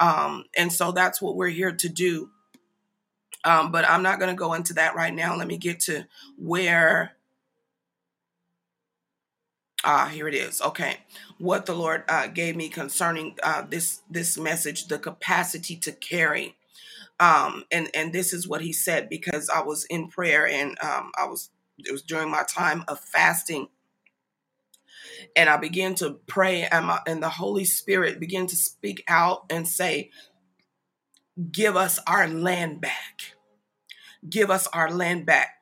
[0.00, 2.30] Um, and so that's what we're here to do.
[3.44, 5.36] Um, but I'm not going to go into that right now.
[5.36, 6.06] Let me get to
[6.38, 7.12] where.
[9.84, 10.62] Ah, here it is.
[10.62, 10.98] Okay,
[11.38, 16.54] what the Lord uh, gave me concerning uh, this this message, the capacity to carry,
[17.18, 21.10] um, and and this is what He said because I was in prayer and um,
[21.18, 23.68] I was it was during my time of fasting,
[25.36, 29.44] And I began to pray, and, my, and the Holy Spirit began to speak out
[29.50, 30.10] and say,
[31.50, 33.34] Give us our land back.
[34.28, 35.56] Give us our land back.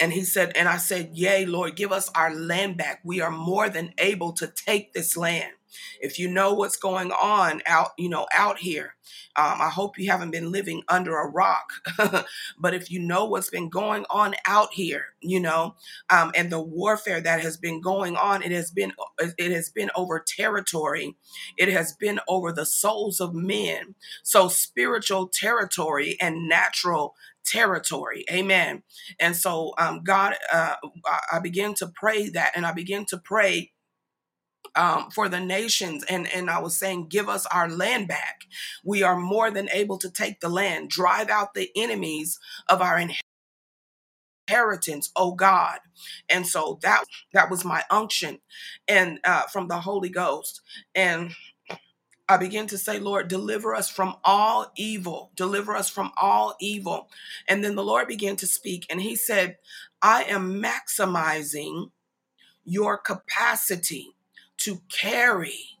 [0.00, 3.00] And he said, and I said, Yea, Lord, give us our land back.
[3.04, 5.52] We are more than able to take this land.
[6.00, 8.94] If you know what's going on out, you know, out here,
[9.36, 11.70] um, I hope you haven't been living under a rock.
[12.58, 15.74] but if you know what's been going on out here, you know,
[16.10, 19.90] um, and the warfare that has been going on, it has been it has been
[19.94, 21.16] over territory,
[21.56, 23.94] it has been over the souls of men.
[24.22, 27.14] So spiritual territory and natural
[27.44, 28.24] territory.
[28.30, 28.82] Amen.
[29.18, 30.74] And so, um, God, uh,
[31.32, 33.72] I begin to pray that, and I begin to pray
[34.74, 36.04] um, for the nations.
[36.08, 38.42] And, and I was saying, give us our land back.
[38.84, 43.00] We are more than able to take the land, drive out the enemies of our
[44.48, 45.78] inheritance, oh God.
[46.28, 48.38] And so that that was my unction
[48.88, 50.60] and uh, from the Holy Ghost.
[50.94, 51.32] And
[52.28, 55.32] I begin to say, Lord, deliver us from all evil.
[55.34, 57.08] Deliver us from all evil.
[57.48, 59.58] And then the Lord began to speak, and He said,
[60.00, 61.90] I am maximizing
[62.64, 64.14] your capacity
[64.60, 65.78] to carry.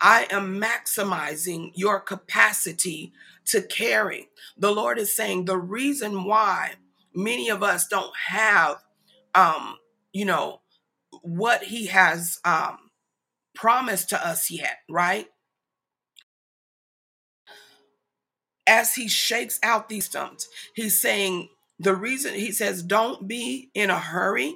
[0.00, 3.12] I am maximizing your capacity
[3.46, 4.28] to carry.
[4.56, 6.74] The Lord is saying the reason why
[7.14, 8.76] many of us don't have,
[9.34, 9.76] um,
[10.12, 10.60] you know,
[11.22, 12.78] what He has um,
[13.54, 15.26] promised to us yet, right?
[18.66, 21.48] As He shakes out these stumps, He's saying
[21.78, 24.54] the reason He says, don't be in a hurry.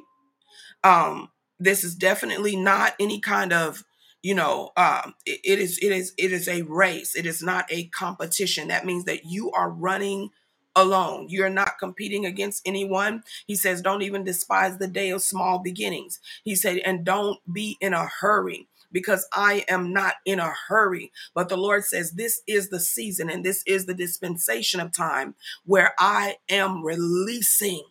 [0.82, 1.30] Um,
[1.64, 3.84] this is definitely not any kind of
[4.22, 7.14] you know um, it, it is it is it is a race.
[7.16, 8.68] It is not a competition.
[8.68, 10.30] That means that you are running
[10.76, 11.26] alone.
[11.28, 13.22] You're not competing against anyone.
[13.46, 16.20] He says don't even despise the day of small beginnings.
[16.44, 21.12] He said and don't be in a hurry because I am not in a hurry.
[21.34, 25.34] But the Lord says, This is the season and this is the dispensation of time
[25.66, 27.82] where I am releasing.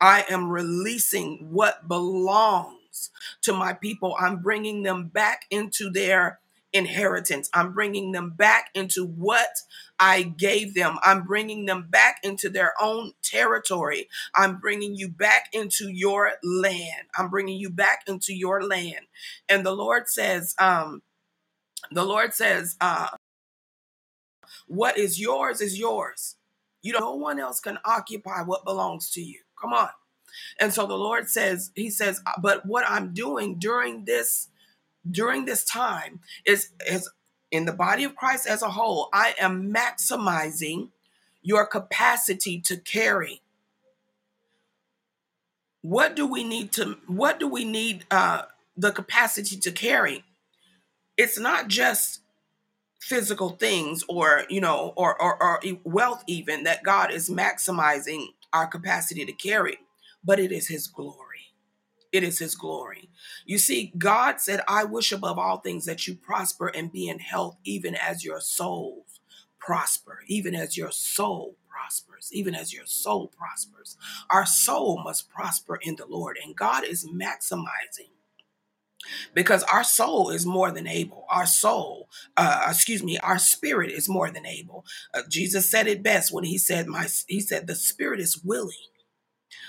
[0.00, 2.78] I am releasing what belongs
[3.42, 4.16] to my people.
[4.18, 6.40] I'm bringing them back into their
[6.72, 7.48] inheritance.
[7.54, 9.48] I'm bringing them back into what
[10.00, 10.98] I gave them.
[11.02, 14.08] I'm bringing them back into their own territory.
[14.34, 17.08] I'm bringing you back into your land.
[17.16, 19.06] I'm bringing you back into your land.
[19.48, 21.02] And the Lord says, um,
[21.92, 23.08] the Lord says, uh,
[24.66, 26.36] what is yours is yours.
[26.82, 29.40] You know, no one else can occupy what belongs to you.
[29.60, 29.88] Come on.
[30.60, 34.48] And so the Lord says, He says, uh, but what I'm doing during this,
[35.10, 37.10] during this time is, is
[37.50, 40.90] in the body of Christ as a whole, I am maximizing
[41.42, 43.42] your capacity to carry.
[45.82, 48.42] What do we need to, what do we need uh,
[48.76, 50.24] the capacity to carry?
[51.16, 52.20] It's not just
[53.04, 58.66] physical things or you know or, or, or wealth even that god is maximizing our
[58.66, 59.76] capacity to carry
[60.24, 61.52] but it is his glory.
[62.12, 63.10] It is his glory.
[63.44, 67.18] You see, God said, I wish above all things that you prosper and be in
[67.18, 69.20] health, even as your souls
[69.58, 73.96] prosper, even as your soul prospers, even as your soul prospers.
[74.30, 78.10] Our soul must prosper in the Lord, and God is maximizing
[79.34, 81.26] because our soul is more than able.
[81.28, 84.84] Our soul, uh, excuse me, our spirit is more than able.
[85.12, 88.76] Uh, Jesus said it best when he said, "My," he said, "The spirit is willing."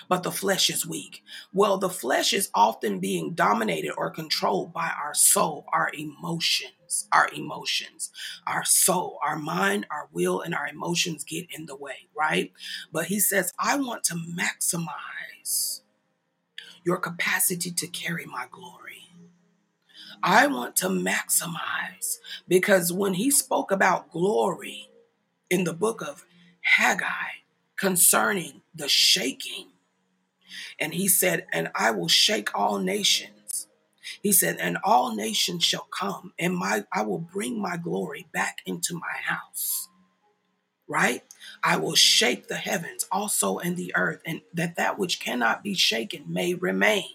[0.07, 1.23] But the flesh is weak.
[1.53, 7.29] Well, the flesh is often being dominated or controlled by our soul, our emotions, our
[7.35, 8.11] emotions,
[8.45, 12.51] our soul, our mind, our will, and our emotions get in the way, right?
[12.91, 15.81] But he says, I want to maximize
[16.83, 19.09] your capacity to carry my glory.
[20.23, 24.89] I want to maximize because when he spoke about glory
[25.49, 26.25] in the book of
[26.61, 27.41] Haggai
[27.77, 29.67] concerning the shaking,
[30.79, 33.67] and he said, And I will shake all nations.
[34.21, 38.59] He said, And all nations shall come, and my I will bring my glory back
[38.65, 39.89] into my house.
[40.87, 41.23] Right?
[41.63, 45.73] I will shake the heavens also and the earth, and that that which cannot be
[45.73, 47.09] shaken may remain.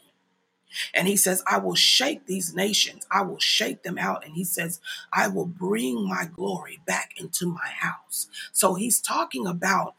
[0.94, 3.06] And he says, I will shake these nations.
[3.10, 4.24] I will shake them out.
[4.24, 4.80] And he says,
[5.12, 8.28] I will bring my glory back into my house.
[8.52, 9.94] So he's talking about,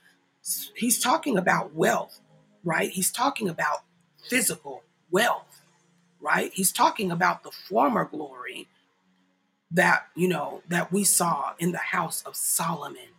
[0.75, 2.19] he's talking about wealth
[2.63, 2.91] right?
[2.91, 3.79] He's talking about
[4.29, 5.61] physical wealth,
[6.21, 6.51] right?
[6.53, 8.67] He's talking about the former glory
[9.71, 13.15] that, you know, that we saw in the house of Solomon.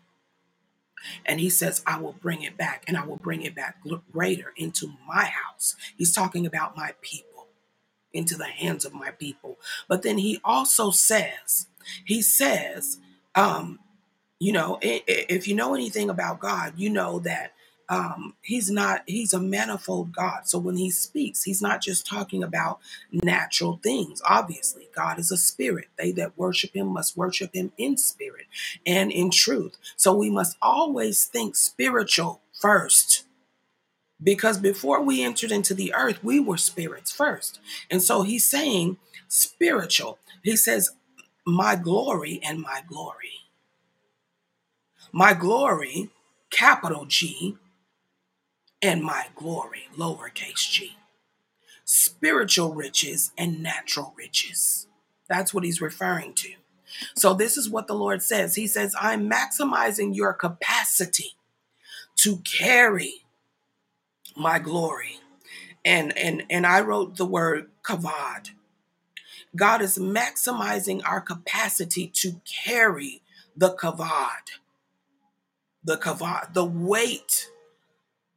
[1.26, 3.78] And he says, I will bring it back and I will bring it back
[4.12, 5.76] greater into my house.
[5.98, 7.46] He's talking about my people.
[8.12, 9.58] into the hands of my people.
[9.88, 11.68] But then he also says,
[12.04, 12.98] he says,
[13.34, 13.80] um,
[14.38, 17.54] you know, if you know anything about God, you know that
[17.92, 20.48] um, he's not, he's a manifold God.
[20.48, 22.80] So when he speaks, he's not just talking about
[23.12, 24.22] natural things.
[24.26, 25.88] Obviously, God is a spirit.
[25.98, 28.46] They that worship him must worship him in spirit
[28.86, 29.76] and in truth.
[29.96, 33.24] So we must always think spiritual first
[34.22, 37.60] because before we entered into the earth, we were spirits first.
[37.90, 38.96] And so he's saying
[39.28, 40.18] spiritual.
[40.42, 40.92] He says,
[41.46, 43.32] My glory and my glory.
[45.12, 46.10] My glory,
[46.50, 47.58] capital G,
[48.82, 50.96] and my glory, lowercase g.
[51.84, 54.86] Spiritual riches and natural riches.
[55.28, 56.50] That's what he's referring to.
[57.16, 61.32] So, this is what the Lord says He says, I'm maximizing your capacity
[62.16, 63.24] to carry
[64.36, 65.18] my glory.
[65.84, 68.50] And and and I wrote the word kavod.
[69.54, 73.22] God is maximizing our capacity to carry
[73.56, 74.60] the kavod.
[75.84, 77.50] The kavod, the weight,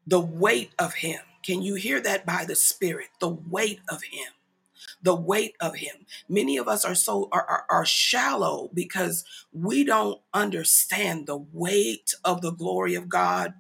[0.08, 1.22] the weight of him.
[1.43, 3.08] Can you hear that by the spirit?
[3.20, 4.34] The weight of him.
[5.01, 6.08] The weight of him.
[6.30, 12.14] Many of us are so are, are, are shallow because we don't understand the weight
[12.24, 13.53] of the glory of God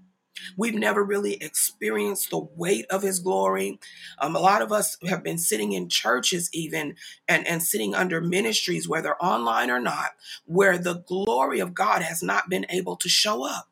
[0.57, 3.79] We've never really experienced the weight of his glory.
[4.19, 6.95] Um, a lot of us have been sitting in churches, even
[7.27, 10.11] and, and sitting under ministries, whether online or not,
[10.45, 13.69] where the glory of God has not been able to show up.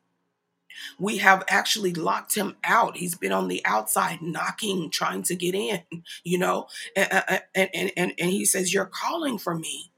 [1.00, 2.98] We have actually locked him out.
[2.98, 5.82] He's been on the outside knocking, trying to get in,
[6.24, 9.92] you know, and, and, and, and, he says, You're calling for me,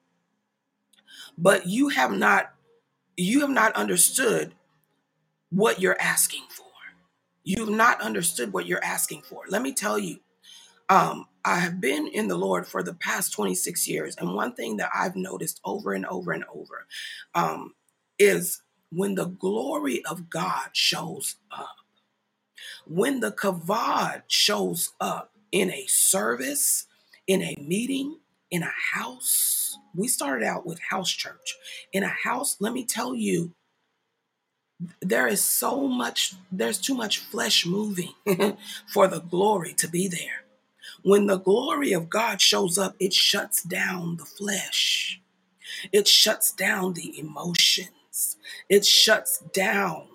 [1.38, 2.52] but you have not
[3.18, 4.54] you have not understood
[5.50, 6.66] what you're asking for.
[7.44, 9.44] You've not understood what you're asking for.
[9.48, 10.20] Let me tell you,
[10.90, 14.16] um, I have been in the Lord for the past 26 years.
[14.18, 16.88] And one thing that I've noticed over and over and over
[17.34, 17.74] um,
[18.18, 18.62] is
[18.96, 21.78] when the glory of God shows up,
[22.88, 26.88] when the kavod shows up in a service,
[27.28, 28.20] in a meeting,
[28.52, 29.78] in a house.
[29.96, 31.56] We started out with house church.
[31.94, 33.54] In a house, let me tell you,
[35.02, 38.14] there is so much, there's too much flesh moving
[38.94, 40.46] for the glory to be there.
[41.04, 45.22] When the glory of God shows up, it shuts down the flesh,
[45.92, 47.20] it shuts down the
[48.16, 48.38] emotions,
[48.70, 50.08] it shuts down,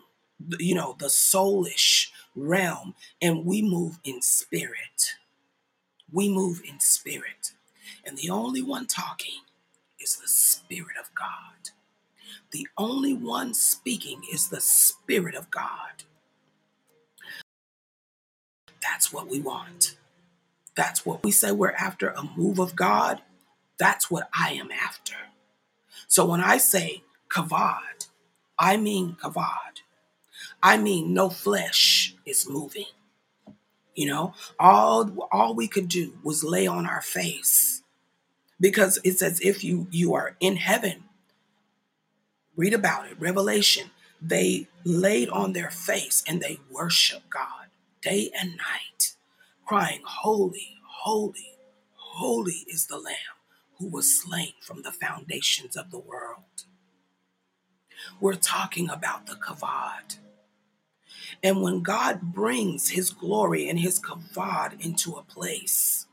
[0.58, 5.16] you know, the soulish realm, and we move in spirit.
[6.12, 7.52] We move in spirit.
[8.04, 9.42] And the only one talking
[10.00, 11.70] is the Spirit of God.
[12.52, 16.04] The only one speaking is the Spirit of God.
[18.82, 19.96] That's what we want.
[20.74, 23.20] That's what we say we're after a move of God.
[23.78, 25.14] That's what I am after.
[26.08, 28.08] So when I say kavod,
[28.58, 29.82] I mean kavod.
[30.62, 32.86] I mean no flesh is moving.
[33.94, 37.82] You know, all all we could do was lay on our face
[38.60, 41.04] because it's as if you you are in heaven
[42.56, 43.90] Read about it, Revelation.
[44.22, 47.68] They laid on their face and they worship God
[48.02, 49.14] day and night,
[49.66, 51.58] crying, Holy, holy,
[51.96, 53.38] holy is the Lamb
[53.78, 56.44] who was slain from the foundations of the world.
[58.18, 60.16] We're talking about the kavod.
[61.42, 66.06] And when God brings his glory and his kavod into a place,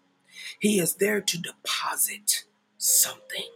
[0.60, 2.46] he is there to deposit
[2.78, 3.48] something.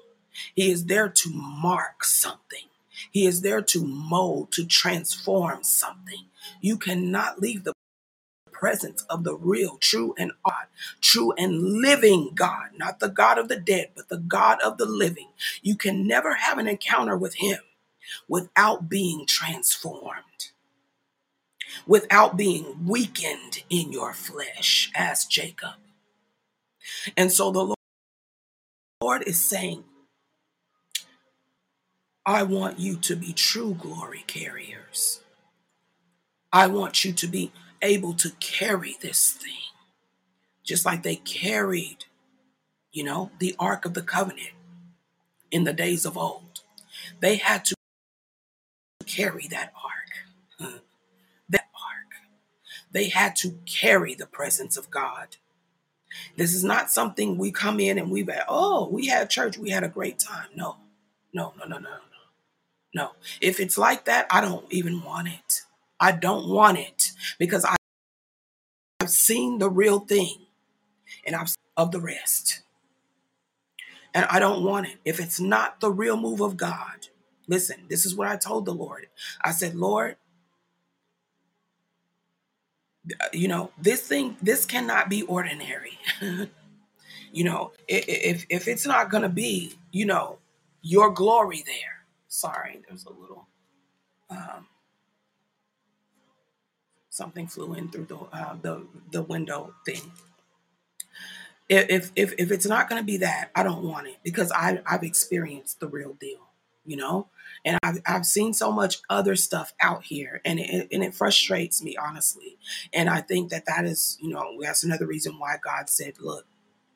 [0.55, 2.67] He is there to mark something.
[3.11, 6.25] He is there to mold, to transform something.
[6.61, 7.73] You cannot leave the
[8.51, 10.67] presence of the real, true, and odd,
[11.01, 14.85] true and living God, not the God of the dead, but the God of the
[14.85, 15.29] living.
[15.61, 17.59] You can never have an encounter with Him
[18.27, 20.51] without being transformed,
[21.87, 25.75] without being weakened in your flesh, as Jacob.
[27.15, 27.75] And so the
[29.01, 29.83] Lord is saying,
[32.25, 35.21] I want you to be true glory carriers.
[36.53, 37.51] I want you to be
[37.81, 39.71] able to carry this thing,
[40.63, 42.05] just like they carried,
[42.91, 44.51] you know, the Ark of the Covenant
[45.49, 46.61] in the days of old.
[47.21, 47.75] They had to
[49.15, 50.27] carry that ark.
[51.49, 52.29] That ark.
[52.91, 55.37] They had to carry the presence of God.
[56.37, 59.71] This is not something we come in and we bet, oh, we had church, we
[59.71, 60.47] had a great time.
[60.55, 60.77] No,
[61.33, 61.97] no, no, no, no.
[62.95, 63.11] No.
[63.41, 65.63] If it's like that, I don't even want it.
[65.99, 70.37] I don't want it because I've seen the real thing.
[71.25, 72.61] and I've of the rest.
[74.13, 74.97] And I don't want it.
[75.05, 77.07] If it's not the real move of God,
[77.51, 79.07] listen, this is what I told the Lord.
[79.43, 80.15] I said, Lord,
[83.33, 85.99] you know, this thing, this cannot be ordinary.
[87.31, 90.39] you know, if if it's not gonna be, you know,
[90.81, 92.05] your glory there.
[92.29, 93.47] Sorry, there's a little
[94.29, 94.67] um,
[97.09, 100.11] something flew in through the uh, the the window thing
[101.71, 104.81] if if if it's not going to be that, I don't want it because I
[104.85, 106.49] I've experienced the real deal,
[106.85, 107.27] you know,
[107.63, 111.83] and I've I've seen so much other stuff out here, and it and it frustrates
[111.83, 112.57] me honestly,
[112.93, 116.45] and I think that that is you know that's another reason why God said, look,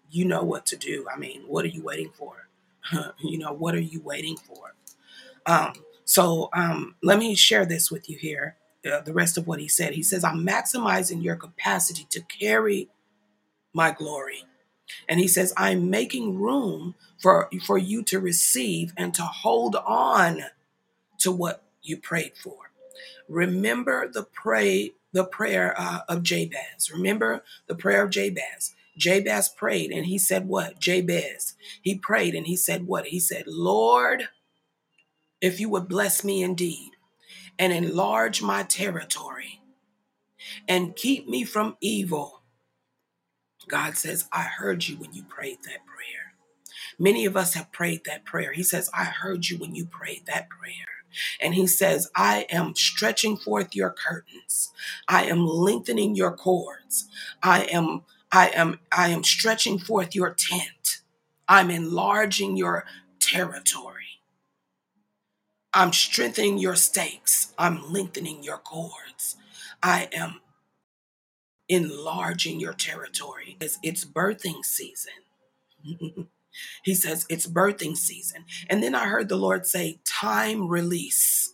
[0.10, 1.06] you know what to do.
[1.14, 2.48] I mean, what are you waiting for?
[3.20, 4.76] you know, what are you waiting for?
[5.46, 5.74] Um,
[6.06, 8.58] so um, let me share this with you here.
[8.86, 9.94] Uh, the rest of what he said.
[9.94, 12.88] He says, I'm maximizing your capacity to carry
[13.74, 14.44] my glory.
[15.08, 20.44] And he says, I'm making room for, for you to receive and to hold on
[21.20, 22.72] to what you prayed for.
[23.28, 26.92] Remember the pray the prayer uh, of Jabez.
[26.94, 28.76] Remember the prayer of Jabez.
[28.98, 30.78] Jabez prayed and he said what?
[30.78, 31.56] Jabez.
[31.82, 33.08] He prayed and he said what?
[33.08, 34.28] He said, Lord,
[35.40, 36.92] if you would bless me indeed
[37.58, 39.62] and enlarge my territory
[40.68, 42.35] and keep me from evil
[43.68, 46.34] God says, I heard you when you prayed that prayer.
[47.00, 48.54] Many of us have prayed that prayer.
[48.54, 50.74] He says, I heard you when you prayed that prayer.
[51.40, 54.72] And he says, I am stretching forth your curtains.
[55.08, 57.08] I am lengthening your cords.
[57.42, 61.00] I am, I am, I am stretching forth your tent.
[61.48, 62.86] I'm enlarging your
[63.20, 64.20] territory.
[65.74, 67.54] I'm strengthening your stakes.
[67.58, 69.36] I'm lengthening your cords.
[69.84, 70.40] I am
[71.68, 73.58] enlarging your territory.
[73.60, 75.14] It's, it's birthing season.
[76.84, 78.46] he says it's birthing season.
[78.70, 81.54] And then I heard the Lord say, time release.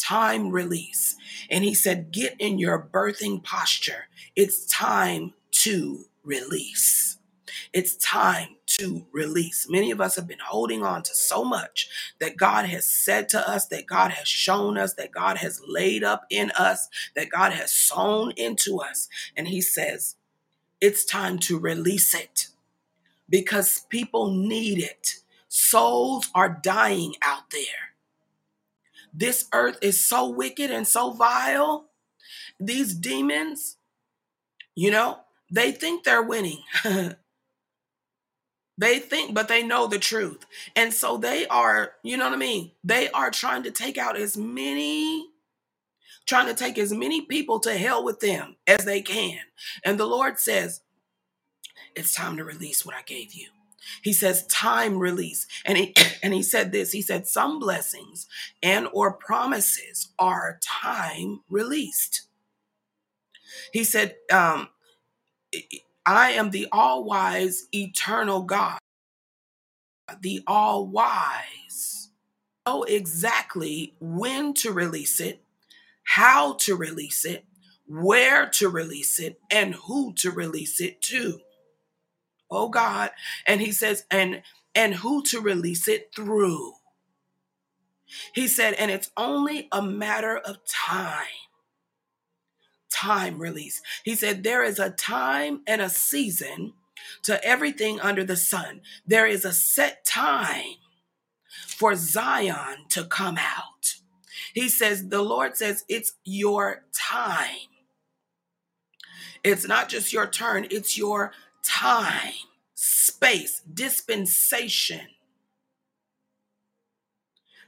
[0.00, 1.16] Time release.
[1.50, 4.06] And he said, get in your birthing posture.
[4.36, 7.18] It's time to release.
[7.72, 9.68] It's time to release.
[9.68, 11.88] Many of us have been holding on to so much
[12.20, 16.02] that God has said to us, that God has shown us, that God has laid
[16.02, 19.08] up in us, that God has sown into us.
[19.36, 20.16] And He says,
[20.80, 22.48] it's time to release it
[23.28, 25.16] because people need it.
[25.48, 27.94] Souls are dying out there.
[29.12, 31.86] This earth is so wicked and so vile.
[32.60, 33.76] These demons,
[34.74, 35.18] you know,
[35.50, 36.62] they think they're winning.
[38.78, 40.46] They think, but they know the truth.
[40.76, 42.70] And so they are, you know what I mean?
[42.84, 45.28] They are trying to take out as many,
[46.26, 49.40] trying to take as many people to hell with them as they can.
[49.84, 50.80] And the Lord says,
[51.96, 53.48] it's time to release what I gave you.
[54.02, 55.46] He says time release.
[55.64, 56.92] And he and he said this.
[56.92, 58.26] He said some blessings
[58.62, 62.28] and or promises are time released.
[63.72, 64.68] He said um
[66.08, 68.78] I am the all wise, eternal God,
[70.22, 72.08] the all wise.
[72.66, 75.42] Know exactly when to release it,
[76.04, 77.44] how to release it,
[77.86, 81.40] where to release it, and who to release it to.
[82.50, 83.10] Oh God.
[83.46, 84.42] And he says, and
[84.74, 86.72] and who to release it through.
[88.34, 91.26] He said, and it's only a matter of time
[92.98, 93.80] time release.
[94.04, 96.72] He said, There is a time and a season
[97.22, 98.80] to everything under the sun.
[99.06, 100.76] There is a set time
[101.66, 103.94] for Zion to come out.
[104.52, 107.68] He says, The Lord says, It's your time.
[109.44, 111.32] It's not just your turn, it's your
[111.64, 112.34] time,
[112.74, 115.06] space, dispensation.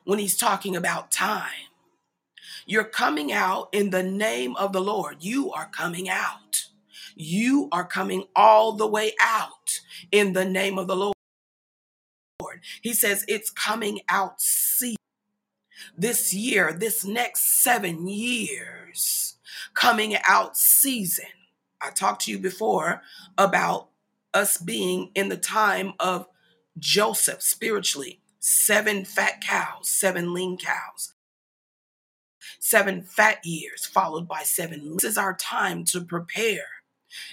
[0.04, 1.69] When he's talking about time.
[2.66, 5.18] You're coming out in the name of the Lord.
[5.20, 6.66] You are coming out.
[7.14, 9.80] You are coming all the way out
[10.10, 11.14] in the name of the Lord.
[12.80, 14.96] He says it's coming out see
[15.96, 19.36] this year, this next seven years,
[19.74, 21.26] coming out season.
[21.82, 23.02] I talked to you before
[23.38, 23.88] about
[24.34, 26.26] us being in the time of
[26.78, 28.20] Joseph spiritually.
[28.38, 31.12] Seven fat cows, seven lean cows,
[32.60, 34.96] seven fat years followed by seven.
[35.00, 36.66] This is our time to prepare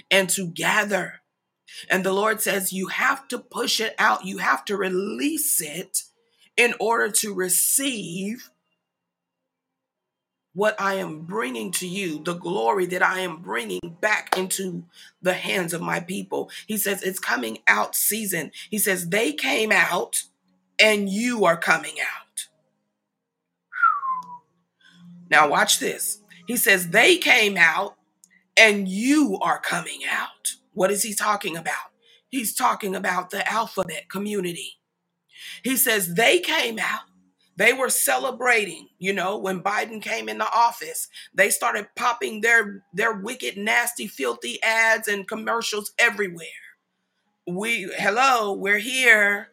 [0.09, 1.21] and to gather.
[1.89, 6.03] And the Lord says, you have to push it out, you have to release it
[6.55, 8.49] in order to receive
[10.53, 14.85] what I am bringing to you, the glory that I am bringing back into
[15.21, 16.49] the hands of my people.
[16.65, 18.51] He says it's coming out season.
[18.71, 20.23] He says they came out
[20.79, 22.26] and you are coming out.
[25.29, 26.21] Now, watch this.
[26.47, 27.97] He says they came out
[28.55, 30.55] and you are coming out.
[30.73, 31.91] What is he talking about?
[32.29, 34.79] He's talking about the alphabet community.
[35.63, 37.01] He says they came out
[37.57, 41.07] they were celebrating, you know, when Biden came into office.
[41.33, 46.47] They started popping their their wicked, nasty, filthy ads and commercials everywhere.
[47.47, 49.49] We hello, we're here.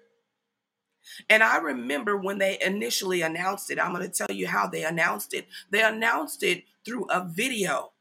[1.29, 4.85] And I remember when they initially announced it, I'm going to tell you how they
[4.85, 5.47] announced it.
[5.71, 7.93] They announced it through a video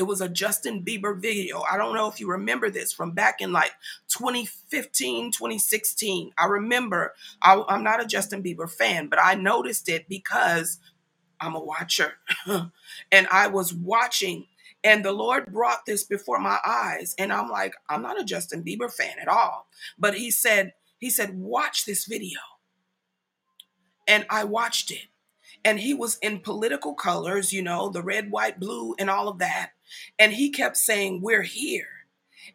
[0.00, 1.62] it was a Justin Bieber video.
[1.70, 3.72] I don't know if you remember this from back in like
[4.08, 6.32] 2015, 2016.
[6.38, 7.12] I remember,
[7.42, 10.78] I, I'm not a Justin Bieber fan, but I noticed it because
[11.38, 12.14] I'm a watcher.
[13.12, 14.46] and I was watching,
[14.82, 17.14] and the Lord brought this before my eyes.
[17.18, 19.66] And I'm like, I'm not a Justin Bieber fan at all.
[19.98, 22.38] But He said, He said, watch this video.
[24.06, 25.06] And I watched it.
[25.64, 29.38] And he was in political colors, you know, the red, white, blue, and all of
[29.38, 29.72] that.
[30.18, 31.86] And he kept saying, We're here.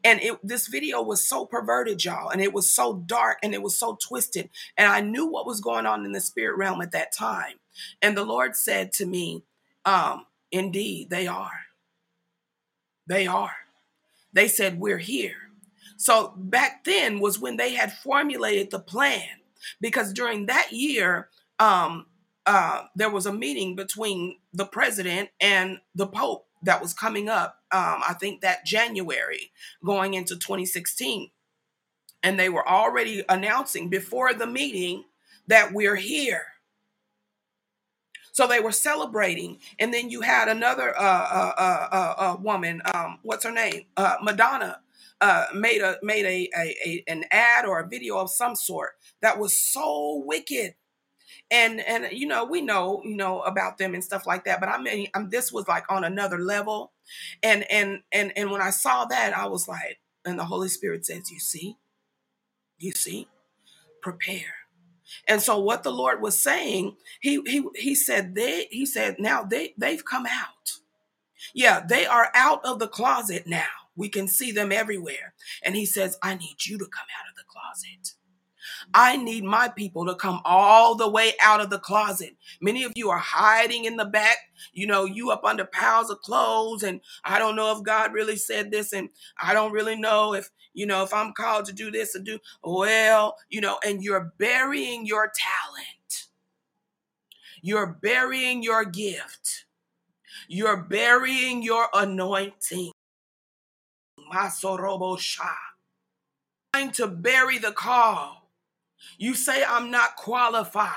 [0.04, 3.62] And it, this video was so perverted, y'all, and it was so dark and it
[3.62, 4.50] was so twisted.
[4.78, 7.56] And I knew what was going on in the spirit realm at that time.
[8.02, 9.44] And the Lord said to me,
[9.86, 11.66] um, Indeed, they are.
[13.08, 13.56] They are.
[14.34, 15.45] They said, We're here.
[15.98, 19.28] So back then was when they had formulated the plan.
[19.82, 21.30] Because during that year,
[21.60, 22.08] um,
[22.46, 27.60] uh, there was a meeting between the president and the Pope that was coming up,
[27.72, 29.52] um, I think that January
[29.84, 31.32] going into 2016.
[32.24, 35.06] And they were already announcing before the meeting
[35.48, 36.44] that we're here.
[38.32, 39.60] So they were celebrating.
[39.80, 43.86] And then you had another uh, uh, uh, uh, uh woman, um, what's her name?
[45.22, 48.92] Uh, made a made a, a, a an ad or a video of some sort
[49.22, 50.76] that was so wicked.
[51.52, 54.70] And and you know we know you know about them and stuff like that but
[54.70, 56.94] i mean I'm, this was like on another level.
[57.44, 61.06] And and and and when i saw that i was like and the holy spirit
[61.06, 61.78] says you see?
[62.80, 63.28] You see?
[64.02, 64.56] Prepare.
[65.28, 69.44] And so what the lord was saying he he he said they he said now
[69.44, 70.80] they they've come out.
[71.54, 75.34] Yeah they are out of the closet now we can see them everywhere
[75.64, 78.16] and he says i need you to come out of the closet
[78.94, 82.36] I need my people to come all the way out of the closet.
[82.62, 84.38] Many of you are hiding in the back,
[84.74, 88.38] you know, you up under piles of clothes, and I don't know if God really
[88.38, 89.10] said this, and
[89.42, 92.40] I don't really know if, you know, if I'm called to do this or do
[92.64, 96.28] well, you know, and you're burying your talent.
[97.62, 99.66] You're burying your gift.
[100.48, 102.92] You're burying your anointing.
[104.32, 105.20] Masorobo
[106.74, 108.46] Trying to bury the call
[109.18, 110.92] you say I'm not qualified.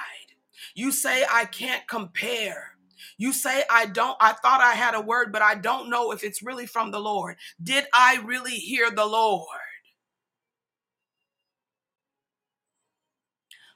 [0.74, 2.74] You say I can't compare.
[3.16, 6.24] You say I don't I thought I had a word but I don't know if
[6.24, 7.36] it's really from the Lord.
[7.62, 9.46] Did I really hear the Lord?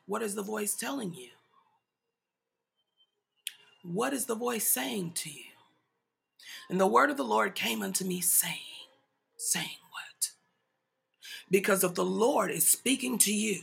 [0.07, 1.30] What is the voice telling you?
[3.82, 5.44] What is the voice saying to you?
[6.68, 8.72] And the word of the Lord came unto me saying,
[9.43, 10.30] saying what?
[11.51, 13.62] Because if the Lord is speaking to you,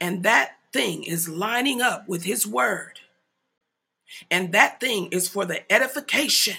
[0.00, 3.00] and that thing is lining up with his word.
[4.30, 6.56] And that thing is for the edification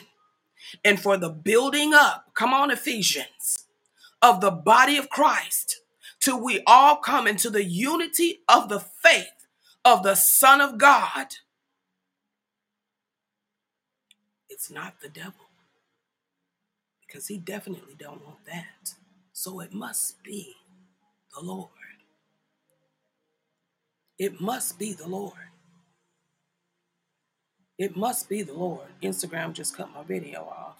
[0.84, 3.66] and for the building up, come on, Ephesians,
[4.22, 5.82] of the body of Christ,
[6.20, 9.28] till we all come into the unity of the faith
[9.84, 11.28] of the Son of God.
[14.50, 15.51] It's not the devil.
[17.12, 18.94] Because he definitely don't want that.
[19.34, 20.56] So it must be
[21.34, 21.68] the Lord.
[24.18, 25.34] It must be the Lord.
[27.78, 28.88] It must be the Lord.
[29.04, 30.78] Instagram just cut my video off.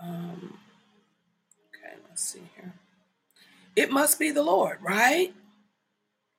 [0.00, 0.58] Um,
[1.68, 2.72] okay, let's see here.
[3.76, 5.32] It must be the Lord, right?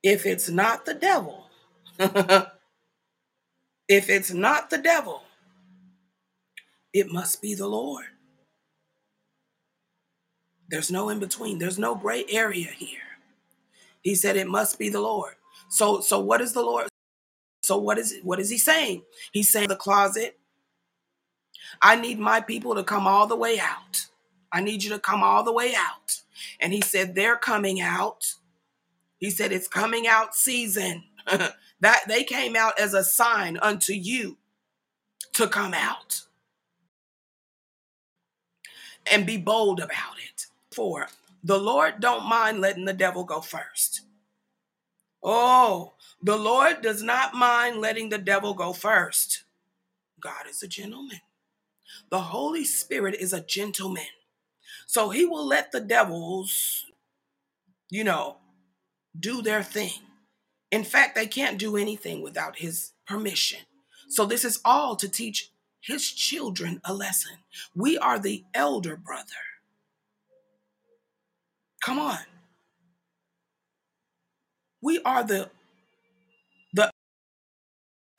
[0.03, 1.45] If it's not the devil,
[3.87, 5.23] if it's not the devil,
[6.93, 8.05] it must be the Lord.
[10.69, 12.99] There's no in between, there's no gray area here.
[14.01, 15.35] He said it must be the Lord.
[15.69, 16.87] So so what is the Lord?
[17.63, 19.03] So what is what is he saying?
[19.31, 20.37] He's saying the closet.
[21.81, 24.07] I need my people to come all the way out.
[24.51, 26.21] I need you to come all the way out.
[26.59, 28.33] And he said they're coming out.
[29.19, 31.03] He said it's coming out season.
[31.81, 34.37] that they came out as a sign unto you
[35.33, 36.23] to come out
[39.11, 40.47] and be bold about it.
[40.71, 41.07] For
[41.43, 44.01] the Lord don't mind letting the devil go first.
[45.23, 49.43] Oh, the Lord does not mind letting the devil go first.
[50.19, 51.21] God is a gentleman.
[52.09, 54.03] The Holy Spirit is a gentleman.
[54.85, 56.85] So he will let the devils,
[57.89, 58.37] you know,
[59.17, 60.01] do their thing.
[60.71, 63.59] In fact, they can't do anything without his permission.
[64.07, 65.51] So this is all to teach
[65.81, 67.37] his children a lesson.
[67.75, 69.25] We are the elder brother.
[71.81, 72.19] Come on.
[74.81, 75.49] We are the
[76.73, 76.91] the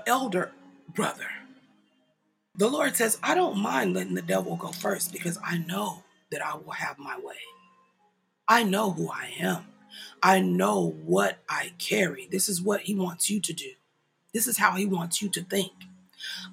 [0.07, 0.53] elder
[0.95, 1.29] brother.
[2.55, 6.45] The Lord says, I don't mind letting the devil go first because I know that
[6.45, 7.37] I will have my way.
[8.49, 9.67] I know who I am.
[10.23, 12.29] I know what I carry.
[12.31, 13.71] This is what He wants you to do.
[14.35, 15.73] This is how He wants you to think.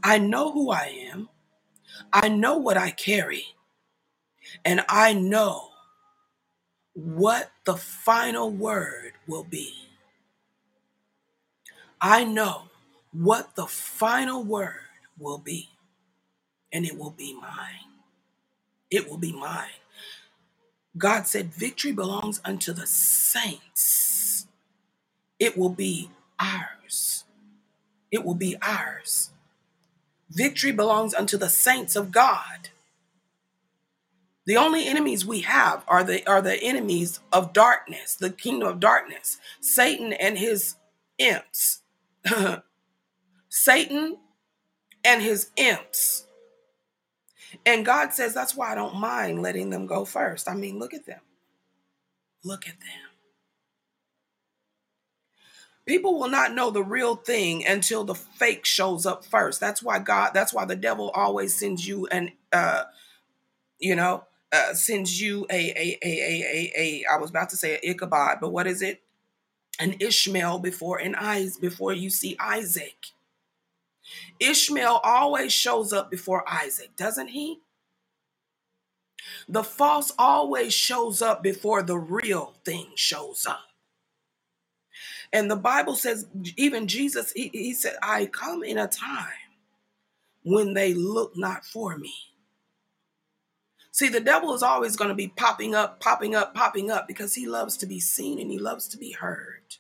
[0.03, 1.30] I know who I am.
[2.13, 3.45] I know what I carry.
[4.65, 5.70] And I know
[6.93, 9.76] what the final word will be.
[12.01, 12.63] I know
[13.11, 14.76] what the final word
[15.18, 15.70] will be,
[16.72, 18.01] and it will be mine.
[18.91, 19.70] It will be mine.
[20.97, 24.47] God said, Victory belongs unto the saints.
[25.39, 27.26] It will be ours.
[28.11, 29.32] It will be ours.
[30.30, 32.69] Victory belongs unto the saints of God.
[34.45, 38.80] The only enemies we have are the are the enemies of darkness, the kingdom of
[38.80, 40.75] darkness, Satan and his
[41.17, 41.82] imps.
[43.49, 44.17] Satan
[45.03, 46.25] and his imps.
[47.65, 50.49] And God says that's why I don't mind letting them go first.
[50.49, 51.21] I mean, look at them.
[52.43, 53.07] Look at them.
[55.88, 59.61] People will not know the real thing until the fake shows up first.
[59.61, 62.83] That's why God, that's why the devil always sends you an uh
[63.79, 67.57] you know, uh sends you a a a a a, a I was about to
[67.57, 69.01] say Ichabod, but what is it?
[69.79, 73.07] An Ishmael before an eyes before you see Isaac.
[74.39, 77.61] Ishmael always shows up before Isaac, doesn't he?
[79.47, 83.66] The false always shows up before the real thing shows up.
[85.34, 89.28] And the Bible says, even Jesus, he, he said, I come in a time
[90.43, 92.13] when they look not for me.
[93.91, 97.34] See, the devil is always going to be popping up, popping up, popping up because
[97.34, 99.78] he loves to be seen and he loves to be heard.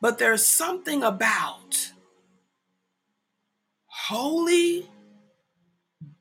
[0.00, 1.92] But there's something about
[3.86, 4.88] holy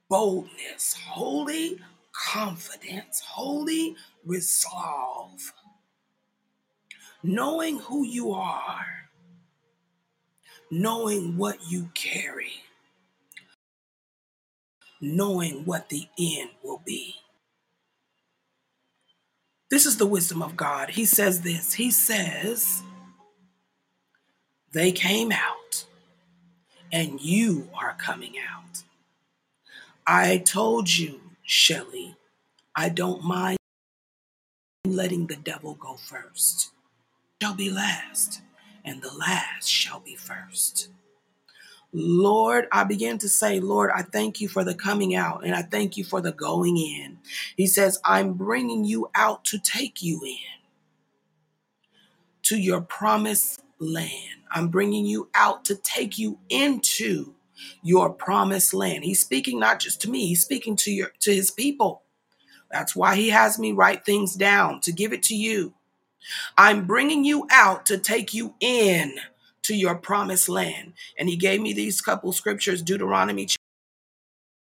[0.10, 1.80] boldness, holy
[2.12, 3.96] confidence, holy
[4.26, 5.54] resolve
[7.24, 9.10] knowing who you are,
[10.72, 12.64] knowing what you carry,
[15.02, 17.16] knowing what the end will be.
[19.70, 20.92] This is the wisdom of God.
[20.92, 22.82] He says this He says,
[24.72, 25.86] They came out,
[26.92, 28.84] and you are coming out.
[30.08, 32.16] I told you, Shelley,
[32.76, 33.60] I don't mind
[34.86, 36.72] letting the devil go first
[37.42, 38.42] shall be last,
[38.84, 40.90] and the last shall be first.
[41.94, 45.64] Lord, I begin to say, Lord, I thank you for the coming out and I
[45.64, 47.18] thank you for the going in.
[47.58, 50.60] He says, I'm bringing you out to take you in
[52.44, 54.42] to your promised land.
[54.52, 57.34] I'm bringing you out to take you into
[57.82, 59.04] your promised land.
[59.04, 62.04] He's speaking not just to me, he's speaking to your to his people.
[62.72, 65.74] That's why he has me write things down to give it to you.
[66.58, 69.16] I'm bringing you out to take you in
[69.64, 70.94] to your promised land.
[71.18, 73.48] And he gave me these couple scriptures Deuteronomy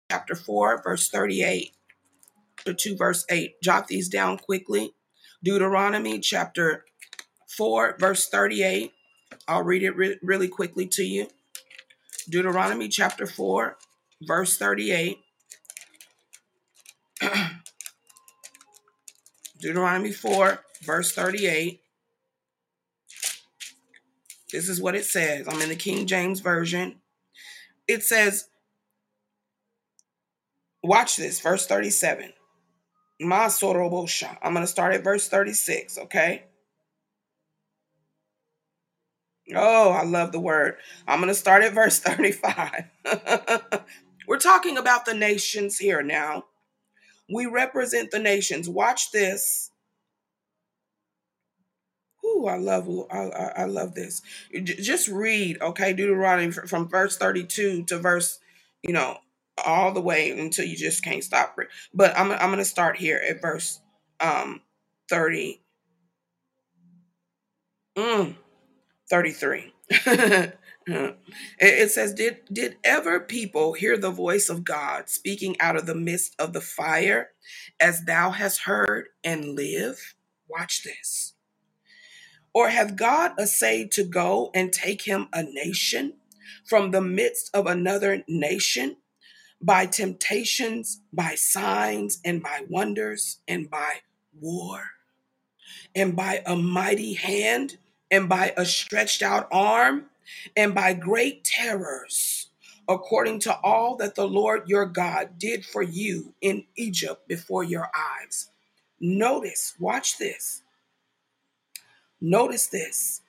[0.09, 1.73] chapter 4, verse 38
[2.65, 3.61] to 2, verse 8.
[3.61, 4.93] Jot these down quickly.
[5.43, 6.85] Deuteronomy chapter
[7.47, 8.91] 4, verse 38.
[9.47, 11.27] I'll read it re- really quickly to you.
[12.29, 13.77] Deuteronomy chapter 4,
[14.21, 15.19] verse 38.
[19.59, 21.81] Deuteronomy 4, verse 38.
[24.51, 25.47] This is what it says.
[25.47, 26.95] I'm in the King James Version.
[27.87, 28.49] It says,
[30.83, 32.31] watch this, verse 37.
[33.21, 33.47] I'm going
[34.61, 36.43] to start at verse 36, okay?
[39.55, 40.75] Oh, I love the word.
[41.07, 42.83] I'm going to start at verse 35.
[44.27, 46.45] We're talking about the nations here now.
[47.33, 48.69] We represent the nations.
[48.69, 49.71] Watch this.
[52.25, 54.21] Ooh, I love I, I I love this.
[54.63, 58.39] Just read, okay, Deuteronomy from verse 32 to verse,
[58.83, 59.19] you know,
[59.65, 61.55] all the way until you just can't stop.
[61.57, 63.81] re- But I'm I'm going to start here at verse
[64.19, 64.61] um
[65.09, 65.61] 30
[67.97, 68.35] mm,
[69.09, 69.73] 33.
[70.87, 71.15] Mm.
[71.59, 75.85] it it says did did ever people hear the voice of God speaking out of
[75.85, 77.31] the midst of the fire
[77.79, 80.15] as thou hast heard and live?
[80.47, 81.33] Watch this.
[82.53, 86.13] Or hath God essayed to go and take him a nation
[86.65, 88.97] from the midst of another nation
[89.61, 93.95] by temptations, by signs, and by wonders, and by
[94.39, 94.81] war,
[95.95, 97.77] and by a mighty hand,
[98.11, 100.05] and by a stretched out arm,
[100.57, 102.49] and by great terrors,
[102.89, 107.89] according to all that the Lord your God did for you in Egypt before your
[107.95, 108.49] eyes?
[108.99, 110.63] Notice, watch this.
[112.21, 113.21] Notice this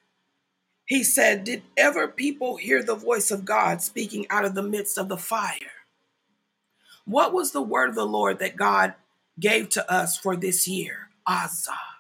[0.86, 4.98] He said, Did ever people hear the voice of God speaking out of the midst
[4.98, 5.72] of the fire?
[7.06, 8.94] What was the word of the Lord that God
[9.40, 11.10] gave to us for this year?
[11.28, 11.97] Azah.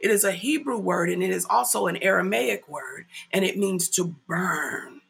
[0.00, 3.88] It is a Hebrew word and it is also an Aramaic word, and it means
[3.90, 5.00] to burn,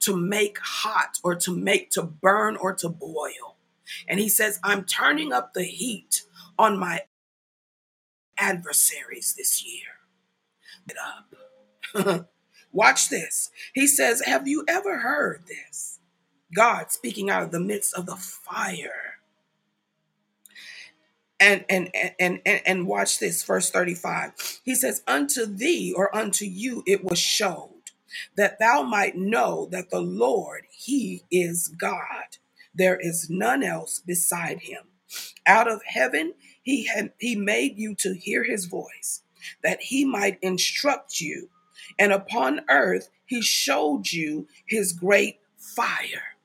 [0.00, 3.56] to make hot, or to make, to burn, or to boil.
[4.08, 6.22] And he says, I'm turning up the heat
[6.58, 7.02] on my
[8.38, 9.96] adversaries this year.
[10.86, 12.28] Get up.
[12.72, 13.50] Watch this.
[13.74, 15.98] He says, Have you ever heard this?
[16.54, 19.15] God speaking out of the midst of the fire.
[21.40, 24.60] And and and and and watch this, verse 35.
[24.64, 27.70] He says, Unto thee or unto you it was showed
[28.36, 32.38] that thou might know that the Lord, He is God.
[32.74, 34.84] There is none else beside him.
[35.46, 39.22] Out of heaven he had he made you to hear his voice,
[39.62, 41.50] that he might instruct you.
[41.98, 46.36] And upon earth he showed you his great fire.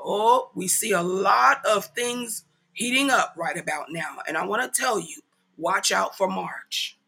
[0.00, 4.18] Oh, we see a lot of things heating up right about now.
[4.26, 5.20] And I want to tell you,
[5.56, 6.98] watch out for March.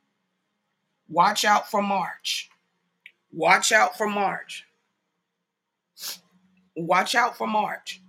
[1.09, 2.51] Watch out for March.
[3.33, 4.67] Watch out for March.
[6.77, 8.01] Watch out for March.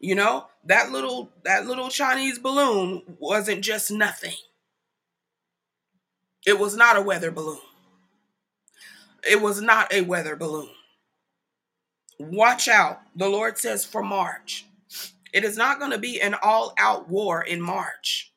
[0.00, 4.34] You know, that little that little Chinese balloon wasn't just nothing.
[6.46, 7.60] It was not a weather balloon.
[9.28, 10.68] It was not a weather balloon.
[12.18, 13.00] Watch out.
[13.16, 14.66] The Lord says for March.
[15.34, 18.32] It is not going to be an all-out war in March.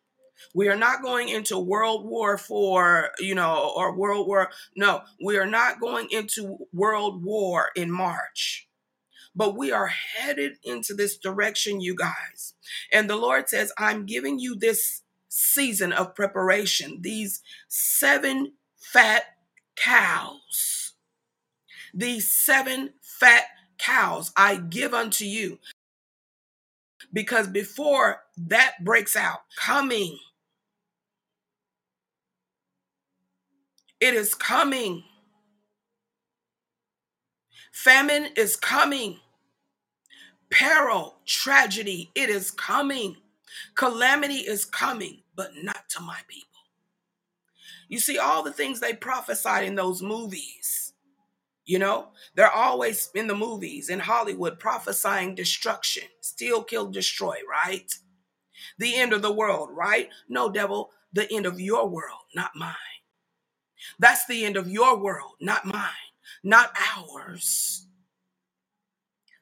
[0.56, 4.50] We are not going into World War for, you know, or World War.
[4.76, 8.68] No, we are not going into World War in March.
[9.36, 12.56] But we are headed into this direction, you guys.
[12.92, 19.24] And the Lord says, I'm giving you this season of preparation, these seven fat
[19.76, 20.94] cows.
[21.94, 23.44] These seven fat
[23.78, 25.60] cows I give unto you.
[27.14, 30.18] Because before that breaks out, coming,
[34.00, 35.04] it is coming.
[37.72, 39.20] Famine is coming.
[40.50, 43.18] Peril, tragedy, it is coming.
[43.76, 46.48] Calamity is coming, but not to my people.
[47.90, 50.87] You see, all the things they prophesied in those movies,
[51.68, 57.94] you know, they're always in the movies in Hollywood prophesying destruction, steal, kill, destroy, right?
[58.80, 60.10] The end of the world, right?
[60.30, 62.74] No, devil, the end of your world, not mine.
[64.00, 65.92] That's the end of your world, not mine,
[66.42, 67.86] not ours.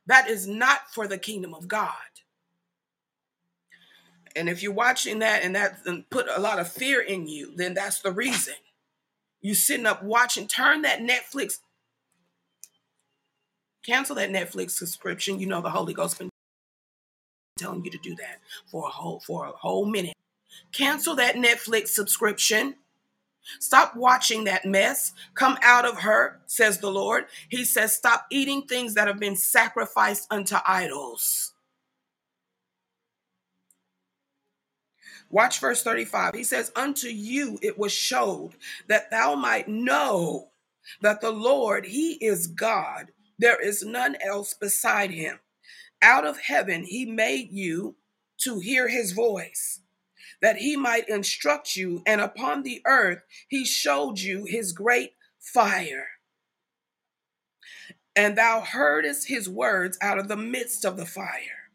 [0.07, 1.93] That is not for the kingdom of God.
[4.35, 7.55] And if you're watching that and that and put a lot of fear in you,
[7.55, 8.55] then that's the reason.
[9.41, 11.59] You sitting up watching, turn that Netflix,
[13.85, 15.39] cancel that Netflix subscription.
[15.39, 16.29] You know the Holy Ghost been
[17.57, 18.39] telling you to do that
[18.69, 20.13] for a whole for a whole minute.
[20.71, 22.75] Cancel that Netflix subscription.
[23.59, 25.13] Stop watching that mess.
[25.35, 27.25] Come out of her, says the Lord.
[27.49, 31.53] He says, stop eating things that have been sacrificed unto idols.
[35.29, 36.33] Watch verse 35.
[36.33, 38.51] He says, Unto you it was showed
[38.87, 40.49] that thou might know
[41.01, 43.11] that the Lord, He is God.
[43.37, 45.39] There is none else beside Him.
[46.01, 47.95] Out of heaven He made you
[48.39, 49.81] to hear His voice,
[50.41, 56.07] that He might instruct you, and upon the earth He showed you His great fire.
[58.15, 61.69] And thou heardest His words out of the midst of the fire.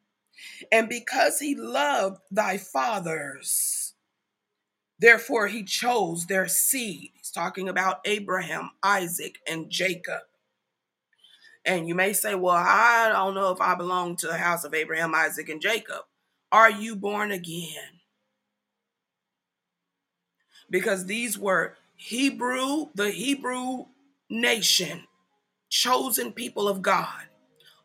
[0.73, 3.81] And because He loved thy fathers,
[5.01, 7.13] Therefore, he chose their seed.
[7.15, 10.21] He's talking about Abraham, Isaac, and Jacob.
[11.65, 14.75] And you may say, well, I don't know if I belong to the house of
[14.75, 16.05] Abraham, Isaac, and Jacob.
[16.51, 18.01] Are you born again?
[20.71, 23.87] Because these were Hebrew, the Hebrew
[24.31, 25.05] nation,
[25.69, 27.25] chosen people of God.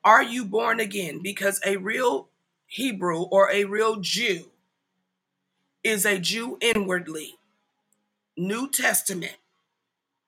[0.04, 1.20] Are you born again?
[1.22, 2.30] Because a real
[2.68, 4.52] Hebrew or a real Jew
[5.84, 7.36] is a Jew inwardly.
[8.38, 9.38] New Testament,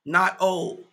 [0.05, 0.85] not old.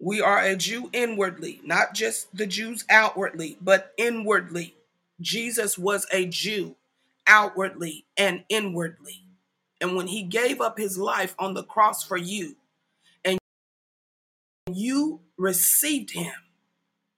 [0.00, 4.74] We are a Jew inwardly, not just the Jews outwardly, but inwardly.
[5.20, 6.76] Jesus was a Jew
[7.26, 9.22] outwardly and inwardly.
[9.78, 12.56] And when he gave up his life on the cross for you,
[13.24, 13.38] and
[14.72, 16.32] you received him,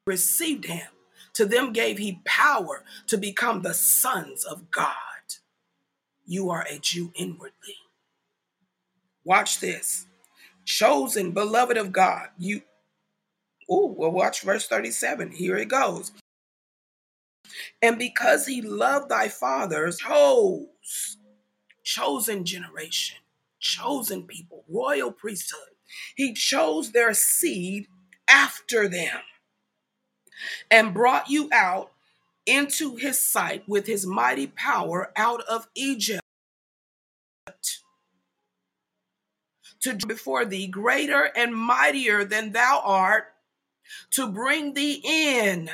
[0.04, 0.88] received him,
[1.34, 4.96] to them gave he power to become the sons of God.
[6.26, 7.76] You are a Jew inwardly.
[9.24, 10.06] Watch this.
[10.64, 12.28] Chosen, beloved of God.
[12.38, 12.62] You
[13.74, 15.32] Oh, well, watch verse 37.
[15.32, 16.12] Here it goes.
[17.80, 21.16] And because he loved thy fathers, chose
[21.82, 23.16] chosen generation,
[23.60, 25.70] chosen people, royal priesthood.
[26.16, 27.86] He chose their seed
[28.28, 29.20] after them
[30.70, 31.92] and brought you out
[32.44, 36.22] into his sight with his mighty power out of Egypt
[39.80, 43.32] to before thee greater and mightier than thou art
[44.10, 45.70] to bring thee in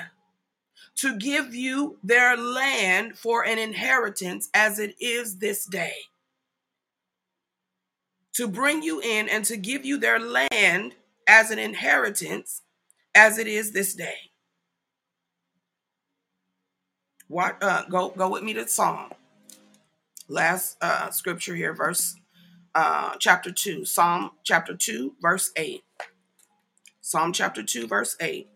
[0.97, 5.95] to give you their land for an inheritance as it is this day
[8.39, 10.95] to bring you in and to give you their land
[11.27, 12.63] as an inheritance
[13.13, 14.31] as it is this day.
[17.27, 19.11] What uh, go go with me to Psalm.
[20.29, 22.15] Last uh, scripture here, verse
[22.77, 25.83] uh, chapter 2, Psalm chapter 2, verse 8.
[27.09, 28.51] Psalm chapter 2, verse 8.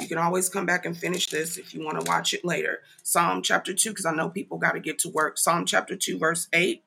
[0.00, 2.78] You can always come back and finish this if you want to watch it later.
[3.02, 5.36] Psalm chapter 2, because I know people got to get to work.
[5.36, 6.82] Psalm chapter 2, verse 8.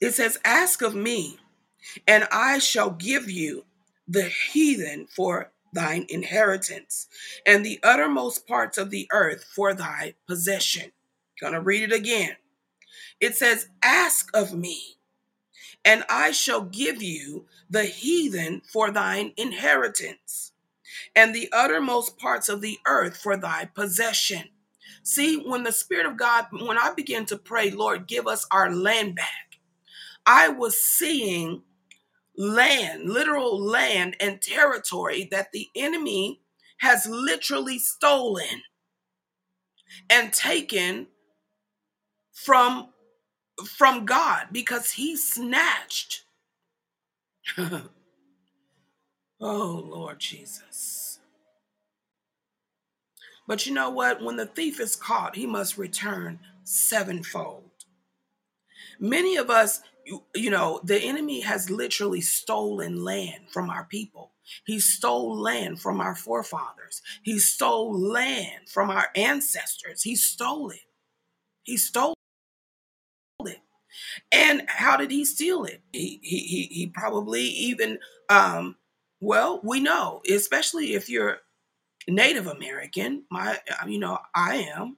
[0.00, 1.38] It says, Ask of me,
[2.06, 3.64] and I shall give you
[4.06, 7.08] the heathen for thine inheritance,
[7.44, 10.92] and the uttermost parts of the earth for thy possession.
[11.40, 12.36] Gonna read it again.
[13.18, 14.99] It says, Ask of me,
[15.84, 20.52] and I shall give you the heathen for thine inheritance,
[21.16, 24.44] and the uttermost parts of the earth for thy possession.
[25.02, 28.72] See, when the Spirit of God, when I began to pray, Lord, give us our
[28.74, 29.50] land back
[30.26, 31.62] I was seeing
[32.36, 36.40] land, literal land and territory that the enemy
[36.78, 38.62] has literally stolen
[40.08, 41.08] and taken
[42.32, 42.90] from
[43.66, 46.24] from God because he snatched
[49.42, 51.18] Oh Lord Jesus.
[53.48, 54.22] But you know what?
[54.22, 57.64] When the thief is caught, he must return sevenfold.
[59.00, 64.32] Many of us you, you know, the enemy has literally stolen land from our people.
[64.64, 67.02] He stole land from our forefathers.
[67.22, 70.02] He stole land from our ancestors.
[70.02, 70.80] He stole it.
[71.62, 72.14] He stole.
[74.32, 75.80] And how did he steal it?
[75.92, 78.76] He he he, he probably even um
[79.20, 81.38] well, we know, especially if you're
[82.08, 84.96] Native American, my you know, I am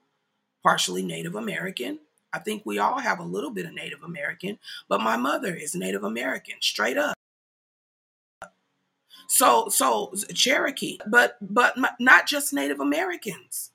[0.63, 1.99] partially Native American.
[2.33, 4.59] I think we all have a little bit of Native American,
[4.89, 7.15] but my mother is Native American, straight up.
[9.29, 13.71] So, so Cherokee, but but not just Native Americans.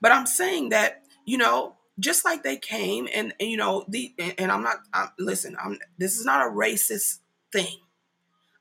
[0.00, 4.14] But I'm saying that you know, just like they came and, and you know the
[4.38, 5.56] and I'm not I'm, listen.
[5.62, 7.18] I'm this is not a racist
[7.52, 7.78] thing.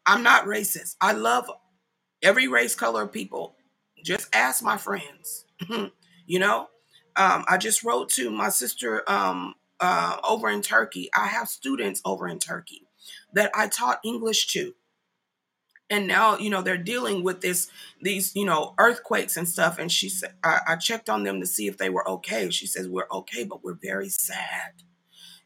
[0.06, 0.96] I'm not racist.
[1.02, 1.50] I love
[2.22, 3.56] every race, color people.
[4.04, 5.46] Just ask my friends.
[6.26, 6.68] you know,
[7.16, 11.10] um, I just wrote to my sister um, uh, over in Turkey.
[11.16, 12.88] I have students over in Turkey
[13.34, 14.74] that I taught English to.
[15.94, 17.70] And now, you know, they're dealing with this,
[18.02, 19.78] these, you know, earthquakes and stuff.
[19.78, 22.50] And she said, I, checked on them to see if they were okay.
[22.50, 24.82] She says, We're okay, but we're very sad.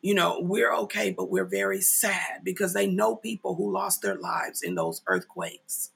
[0.02, 4.16] You know, we're okay, but we're very sad because they know people who lost their
[4.16, 5.92] lives in those earthquakes.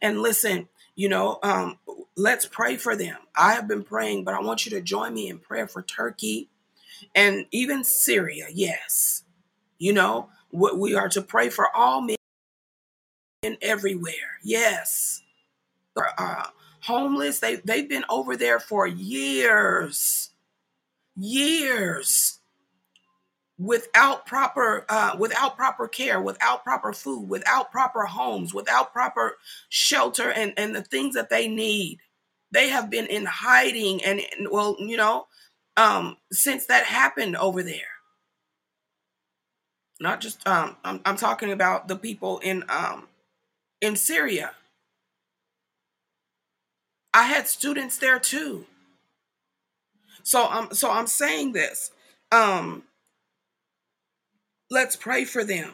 [0.00, 1.80] And listen, you know, um,
[2.16, 3.16] let's pray for them.
[3.36, 6.48] I have been praying, but I want you to join me in prayer for Turkey
[7.12, 8.46] and even Syria.
[8.52, 9.24] Yes,
[9.80, 12.14] you know, we are to pray for all men
[13.62, 14.38] everywhere.
[14.42, 15.22] Yes,
[15.96, 16.46] uh,
[16.82, 17.40] homeless.
[17.40, 20.30] They they've been over there for years,
[21.16, 22.38] years.
[23.58, 29.36] without proper uh, without proper care without proper food without proper homes without proper
[29.68, 31.98] shelter and and the things that they need
[32.52, 35.26] they have been in hiding and well you know
[35.76, 37.94] um since that happened over there
[40.00, 43.08] not just um I'm, I'm talking about the people in um
[43.80, 44.52] in syria
[47.14, 48.66] i had students there too
[50.22, 51.90] so i'm so i'm saying this
[52.32, 52.82] um
[54.70, 55.72] let's pray for them.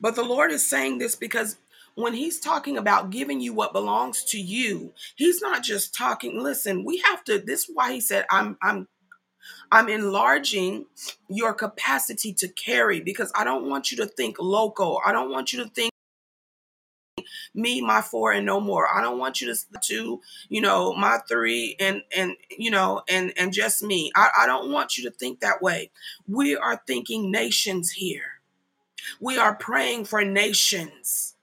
[0.00, 1.56] But the Lord is saying this because
[1.94, 6.84] when he's talking about giving you what belongs to you, he's not just talking, listen,
[6.84, 8.88] we have to this is why he said I'm I'm
[9.72, 10.86] I'm enlarging
[11.28, 15.00] your capacity to carry because I don't want you to think local.
[15.06, 15.91] I don't want you to think
[17.54, 18.88] me, my four, and no more.
[18.92, 23.52] I don't want you to you know my three and and you know and and
[23.52, 24.10] just me.
[24.14, 25.90] I, I don't want you to think that way.
[26.26, 28.40] We are thinking nations here.
[29.20, 31.34] We are praying for nations.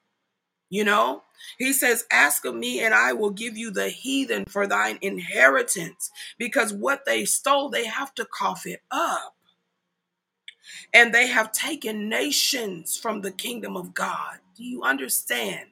[0.70, 1.24] You know,
[1.58, 6.12] he says, Ask of me, and I will give you the heathen for thine inheritance.
[6.38, 9.36] Because what they stole, they have to cough it up.
[10.94, 14.40] And they have taken nations from the kingdom of God.
[14.56, 15.70] Do you understand?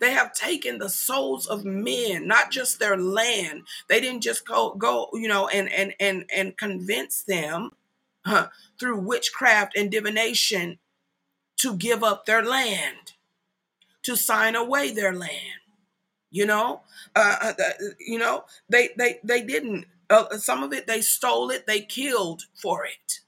[0.00, 3.62] They have taken the souls of men, not just their land.
[3.88, 7.70] They didn't just go, go you know, and and and and convince them
[8.24, 10.78] huh, through witchcraft and divination
[11.58, 13.14] to give up their land,
[14.02, 15.60] to sign away their land.
[16.30, 16.80] You know,
[17.14, 19.86] uh, uh, uh, you know, they they they didn't.
[20.10, 23.20] Uh, some of it they stole it, they killed for it.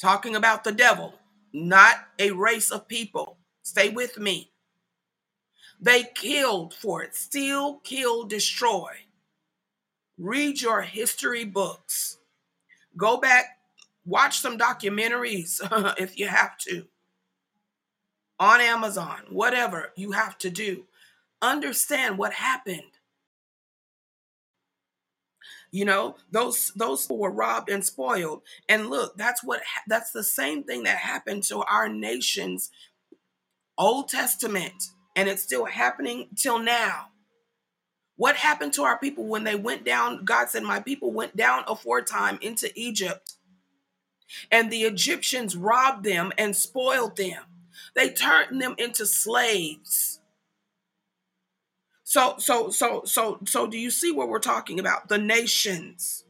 [0.00, 1.14] Talking about the devil,
[1.52, 3.38] not a race of people.
[3.62, 4.50] Stay with me.
[5.80, 8.90] They killed for it, steal, kill, destroy.
[10.18, 12.18] Read your history books.
[12.96, 13.58] Go back,
[14.04, 15.60] watch some documentaries
[15.98, 16.86] if you have to
[18.40, 20.84] on Amazon, whatever you have to do.
[21.42, 22.82] Understand what happened.
[25.70, 28.42] You know, those those were robbed and spoiled.
[28.68, 32.70] And look, that's what that's the same thing that happened to our nation's
[33.76, 34.82] Old Testament,
[35.18, 37.08] and it's still happening till now.
[38.14, 40.24] What happened to our people when they went down?
[40.24, 43.34] God said, My people went down aforetime into Egypt,
[44.52, 47.42] and the Egyptians robbed them and spoiled them.
[47.96, 50.20] They turned them into slaves.
[52.04, 55.08] So, so, so, so, so, do you see what we're talking about?
[55.08, 56.24] The nations.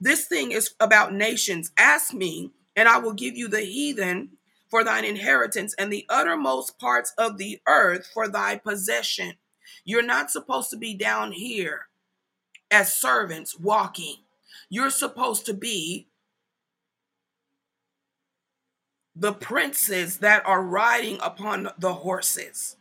[0.00, 1.72] This thing is about nations.
[1.76, 4.36] Ask me, and I will give you the heathen
[4.72, 9.34] for thine inheritance and the uttermost parts of the earth for thy possession.
[9.84, 11.88] You're not supposed to be down here
[12.70, 14.16] as servants walking.
[14.70, 16.08] You're supposed to be
[19.14, 22.76] the princes that are riding upon the horses,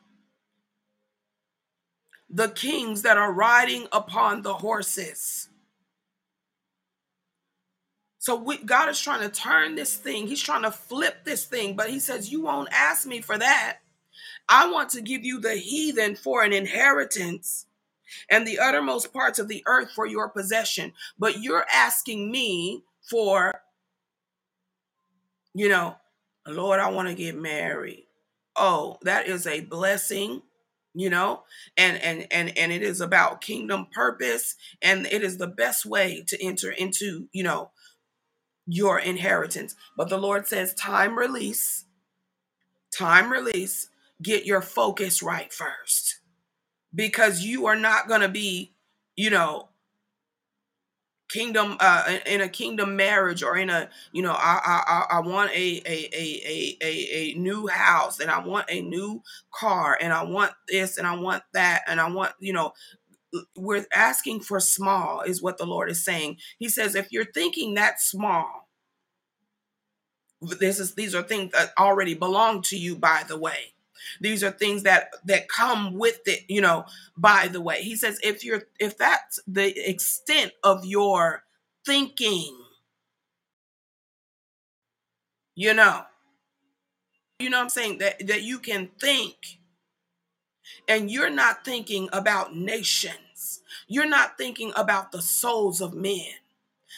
[2.29, 5.49] the kings that are riding upon the horses.
[8.21, 10.27] So we, God is trying to turn this thing.
[10.27, 13.79] He's trying to flip this thing, but he says, You won't ask me for that.
[14.47, 17.65] I want to give you the heathen for an inheritance
[18.29, 20.93] and the uttermost parts of the earth for your possession.
[21.17, 23.59] But you're asking me for,
[25.55, 25.95] you know,
[26.47, 28.05] Lord, I want to get married.
[28.55, 30.43] Oh, that is a blessing,
[30.93, 31.41] you know,
[31.75, 36.23] and and and and it is about kingdom purpose, and it is the best way
[36.27, 37.71] to enter into, you know,
[38.71, 39.75] your inheritance.
[39.97, 41.85] But the Lord says, time release,
[42.97, 43.89] time release,
[44.21, 46.19] get your focus right first.
[46.93, 48.73] Because you are not going to be,
[49.15, 49.69] you know,
[51.29, 55.49] kingdom uh in a kingdom marriage or in a you know i i i want
[55.51, 59.23] a a a a a new house and i want a new
[59.53, 62.73] car and i want this and i want that and i want you know
[63.55, 67.75] we're asking for small is what the lord is saying he says if you're thinking
[67.75, 68.60] that small
[70.41, 73.73] this is these are things that already belong to you by the way.
[74.19, 76.85] These are things that that come with it you know
[77.17, 77.81] by the way.
[77.83, 81.43] He says if you're if that's the extent of your
[81.85, 82.57] thinking
[85.55, 86.03] you know
[87.39, 87.97] you know i'm saying?
[87.97, 89.57] That that you can think
[90.87, 93.61] and you're not thinking about nations.
[93.87, 96.25] You're not thinking about the souls of men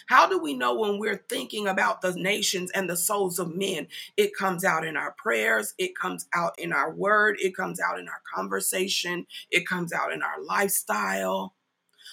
[0.08, 3.88] how do we know when we're thinking about the nations and the souls of men?
[4.18, 8.00] It comes out in our prayers, it comes out in our word, it comes out
[8.00, 11.54] in our conversation, it comes out in our lifestyle.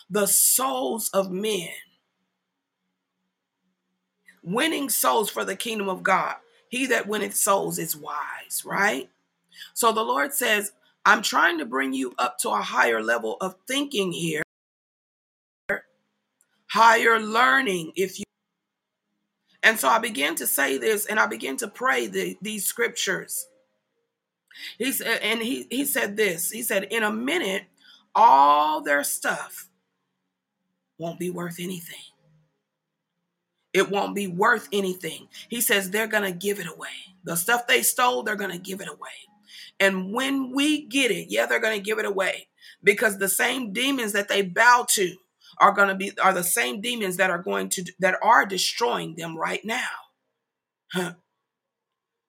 [0.08, 1.70] The souls of men
[4.42, 6.36] winning souls for the kingdom of God.
[6.68, 9.10] He that winneth souls is wise, right?
[9.74, 10.72] So the Lord says,
[11.04, 14.42] I'm trying to bring you up to a higher level of thinking here,
[16.70, 18.24] higher learning, if you.
[19.62, 23.46] And so I began to say this and I began to pray the, these scriptures.
[24.78, 27.64] He said, and he, he said this He said, In a minute,
[28.14, 29.68] all their stuff
[30.98, 31.98] won't be worth anything.
[33.72, 35.28] It won't be worth anything.
[35.48, 36.88] He says they're to give it away.
[37.24, 39.08] The stuff they stole, they're to give it away.
[39.78, 42.48] And when we get it, yeah, they're to give it away
[42.82, 45.16] because the same demons that they bow to
[45.60, 49.14] are going to be are the same demons that are going to that are destroying
[49.14, 49.88] them right now.
[50.92, 51.12] Huh.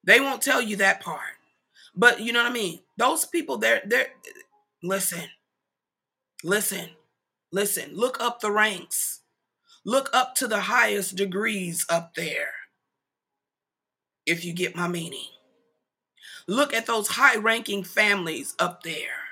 [0.03, 1.37] They won't tell you that part.
[1.95, 2.81] But you know what I mean?
[2.97, 4.09] Those people they're they're
[4.83, 5.29] listen.
[6.43, 6.89] Listen.
[7.51, 7.95] Listen.
[7.95, 9.21] Look up the ranks.
[9.85, 12.51] Look up to the highest degrees up there.
[14.25, 15.27] If you get my meaning.
[16.47, 19.29] Look at those high ranking families up there.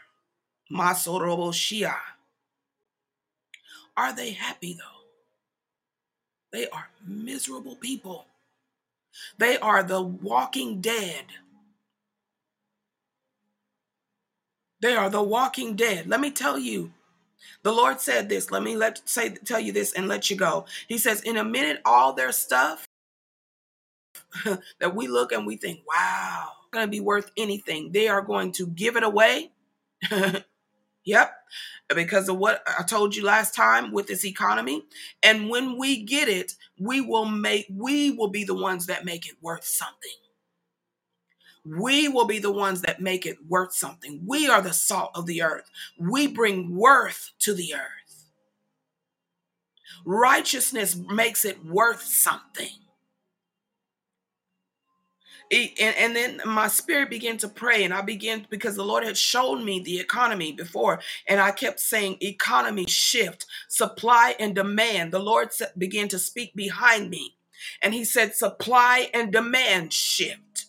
[0.72, 1.96] Masorobo Shia.
[4.00, 5.02] Are they happy though?
[6.54, 8.28] They are miserable people.
[9.38, 11.26] They are the walking dead.
[14.82, 16.08] They are the walking dead.
[16.08, 16.94] Let me tell you,
[17.64, 18.52] the Lord said this.
[18.52, 20.66] Let me let say tell you this and let you go.
[20.88, 22.88] He says, in a minute, all their stuff
[24.46, 27.92] that we look and we think, wow, to be worth anything.
[27.92, 29.52] They are going to give it away.
[31.06, 31.34] yep.
[31.94, 34.84] Because of what I told you last time with this economy.
[35.24, 39.28] And when we get it, we will make we will be the ones that make
[39.28, 40.12] it worth something.
[41.66, 44.22] We will be the ones that make it worth something.
[44.26, 45.70] We are the salt of the earth.
[46.00, 48.26] We bring worth to the earth.
[50.06, 52.70] Righteousness makes it worth something
[55.52, 59.18] and, and then my spirit began to pray and i began because the lord had
[59.18, 65.12] shown me the economy before and i kept saying economy shift supply and demand.
[65.12, 67.36] The lord began to speak behind me
[67.82, 70.66] and he said supply and demand shift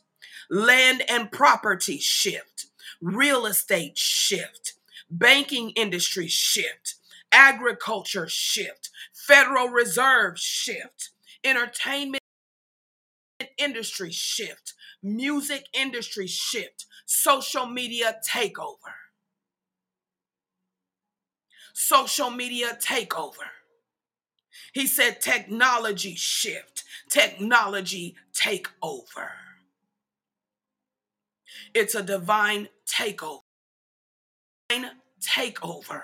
[0.50, 2.66] land and property shift
[3.00, 4.74] real estate shift
[5.10, 6.96] banking industry shift
[7.32, 11.10] agriculture shift federal reserve shift
[11.44, 12.19] entertainment
[13.58, 18.94] industry shift, music industry shift, social media takeover.
[21.74, 23.48] Social media takeover.
[24.72, 29.30] He said technology shift, technology takeover.
[31.74, 33.40] It's a divine takeover.
[34.68, 34.90] Divine
[35.20, 36.02] takeover.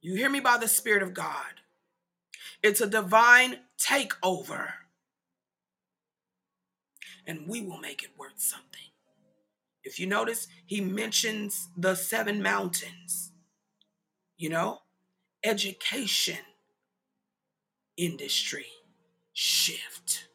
[0.00, 1.61] You hear me by the Spirit of God.
[2.62, 4.72] It's a divine takeover
[7.26, 8.68] and we will make it worth something.
[9.84, 13.32] If you notice, he mentions the seven mountains,
[14.36, 14.82] you know,
[15.42, 16.38] education
[17.96, 18.66] industry
[19.32, 20.28] shift.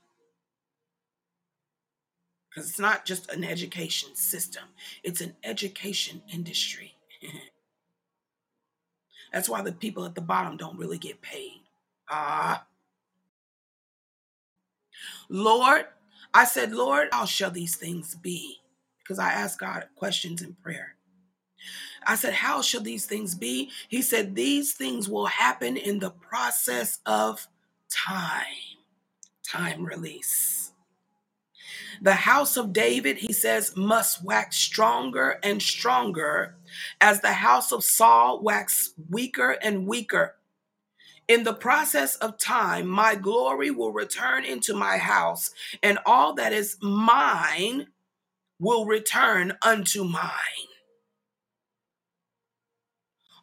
[2.50, 4.64] Because it's not just an education system,
[5.04, 6.96] it's an education industry.
[9.32, 11.67] That's why the people at the bottom don't really get paid.
[12.10, 12.66] Ah.
[15.30, 15.86] Lord,
[16.34, 18.58] I said, Lord, how shall these things be?
[19.00, 20.96] Because I asked God questions in prayer.
[22.06, 23.72] I said, How shall these things be?
[23.90, 27.48] He said, These things will happen in the process of
[27.92, 28.46] time.
[29.46, 30.72] Time release.
[32.02, 36.56] The house of David, he says, must wax stronger and stronger
[37.02, 40.37] as the house of Saul waxed weaker and weaker.
[41.28, 45.52] In the process of time, my glory will return into my house,
[45.84, 47.88] and all that is mine
[48.60, 50.32] will return unto mine.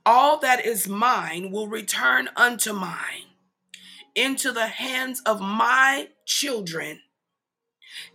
[0.06, 3.36] All that is mine will return unto mine,
[4.15, 7.01] into the hands of my children,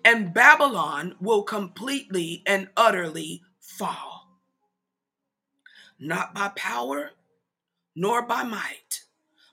[0.03, 4.39] and Babylon will completely and utterly fall.
[5.99, 7.11] Not by power,
[7.95, 8.98] nor by might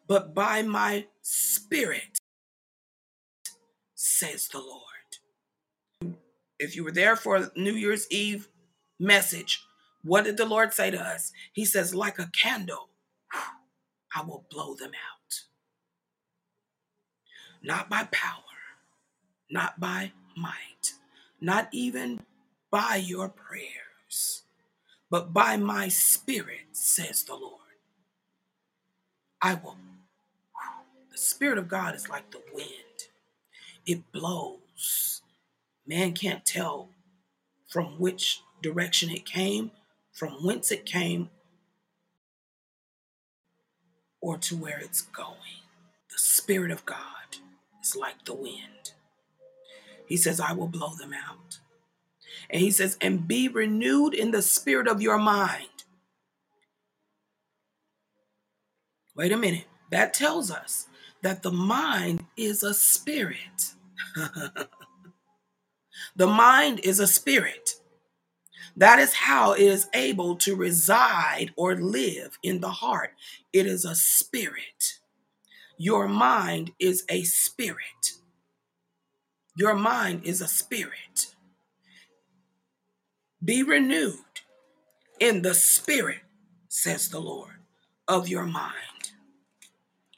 [0.07, 2.19] but by my spirit,
[3.95, 4.83] says the Lord.
[6.59, 8.49] If you were there for New Year's Eve
[8.99, 9.63] message,
[10.03, 11.33] what did the Lord say to us?
[11.53, 12.91] He says, like a candle,
[14.15, 15.41] I will blow them out.
[17.63, 18.43] Not by power,
[19.51, 20.95] not by might,
[21.41, 22.21] not even
[22.71, 24.43] by your prayers,
[25.11, 27.61] but by my spirit, says the Lord.
[29.43, 29.77] I will
[31.17, 33.09] The Spirit of God is like the wind,
[33.87, 35.23] it blows.
[35.87, 36.91] Man can't tell
[37.67, 39.71] from which direction it came,
[40.13, 41.31] from whence it came,
[44.21, 45.65] or to where it's going.
[46.11, 47.39] The Spirit of God
[47.83, 48.93] is like the wind.
[50.07, 51.61] He says, I will blow them out.
[52.51, 55.85] And he says, and be renewed in the spirit of your mind.
[59.17, 59.65] Wait a minute.
[59.91, 60.89] That tells us
[61.27, 63.75] that the mind is a spirit.
[66.17, 67.73] the mind is a spirit.
[68.77, 73.11] That is how it is able to reside or live in the heart.
[73.53, 75.01] It is a spirit.
[75.77, 78.13] Your mind is a spirit.
[79.57, 81.35] Your mind is a spirit.
[83.45, 84.21] Be renewed
[85.19, 86.21] in the spirit,
[86.69, 87.55] says the Lord,
[88.07, 88.96] of your mind.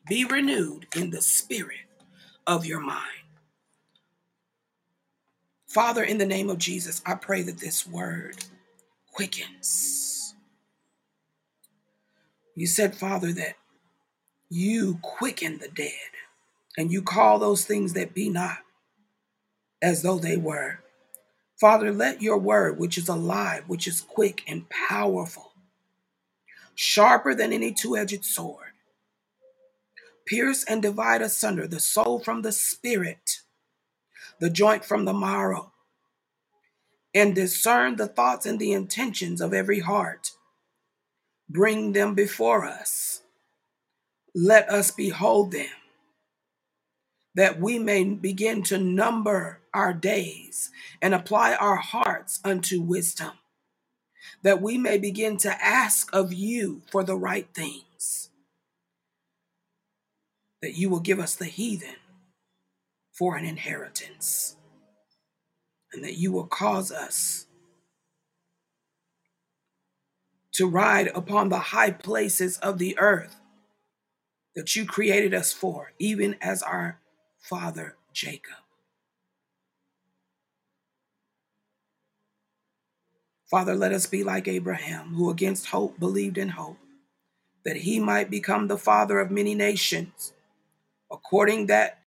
[0.09, 1.87] Be renewed in the spirit
[2.47, 3.03] of your mind.
[5.67, 8.45] Father, in the name of Jesus, I pray that this word
[9.13, 10.35] quickens.
[12.55, 13.57] You said, Father, that
[14.49, 15.93] you quicken the dead
[16.77, 18.59] and you call those things that be not
[19.83, 20.81] as though they were.
[21.61, 25.53] Father, let your word, which is alive, which is quick and powerful,
[26.75, 28.68] sharper than any two edged sword,
[30.29, 33.41] pierce and divide asunder the soul from the spirit,
[34.41, 35.73] the joint from the marrow,
[37.15, 40.33] and discern the thoughts and the intentions of every heart.
[41.49, 43.23] Bring them before us.
[44.35, 45.69] Let us behold them
[47.35, 53.31] that we may begin to number our days and apply our hearts unto wisdom,
[54.43, 57.85] that we may begin to ask of you for the right things,
[60.63, 61.97] that you will give us the heathen
[63.13, 64.57] for an inheritance,
[65.93, 67.47] and that you will cause us
[70.53, 73.41] to ride upon the high places of the earth
[74.57, 76.99] that you created us for, even as our
[77.39, 78.57] father Jacob.
[83.51, 86.79] Father, let us be like Abraham, who against hope believed in hope,
[87.65, 90.33] that he might become the father of many nations,
[91.11, 92.03] according that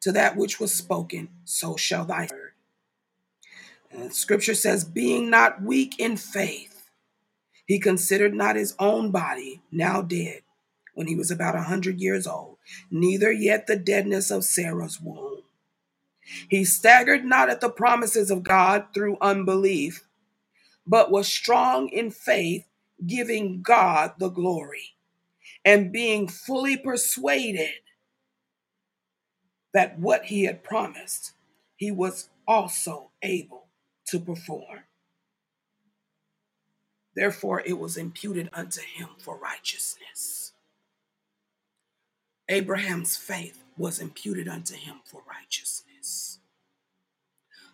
[0.00, 2.52] to that which was spoken, so shall thy word.
[3.90, 6.90] And scripture says, being not weak in faith,
[7.66, 10.40] he considered not his own body now dead
[10.94, 12.58] when he was about a hundred years old,
[12.90, 15.42] neither yet the deadness of Sarah's womb.
[16.48, 20.06] He staggered not at the promises of God through unbelief,
[20.86, 22.66] but was strong in faith,
[23.06, 24.94] giving God the glory,
[25.64, 27.70] and being fully persuaded
[29.74, 31.32] that what he had promised,
[31.76, 33.68] he was also able
[34.06, 34.80] to perform.
[37.14, 40.52] Therefore, it was imputed unto him for righteousness.
[42.48, 46.40] Abraham's faith was imputed unto him for righteousness.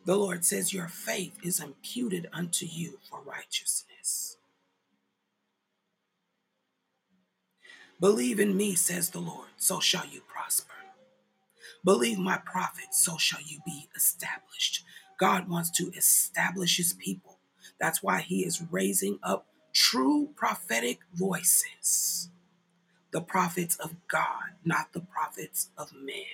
[0.05, 3.88] The Lord says, Your faith is imputed unto you for righteousness.
[8.01, 10.75] Believe in me, says the Lord, so shall you prosper.
[11.85, 14.85] Believe my prophets, so shall you be established.
[15.19, 17.39] God wants to establish his people.
[17.81, 22.31] That's why he is raising up true prophetic voices
[23.11, 26.25] the prophets of God, not the prophets of man.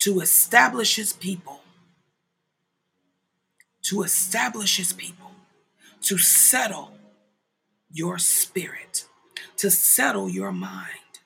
[0.00, 1.60] To establish his people,
[3.82, 5.30] to establish his people,
[6.02, 6.95] to settle
[7.96, 9.06] your spirit,
[9.56, 11.20] to settle your mind,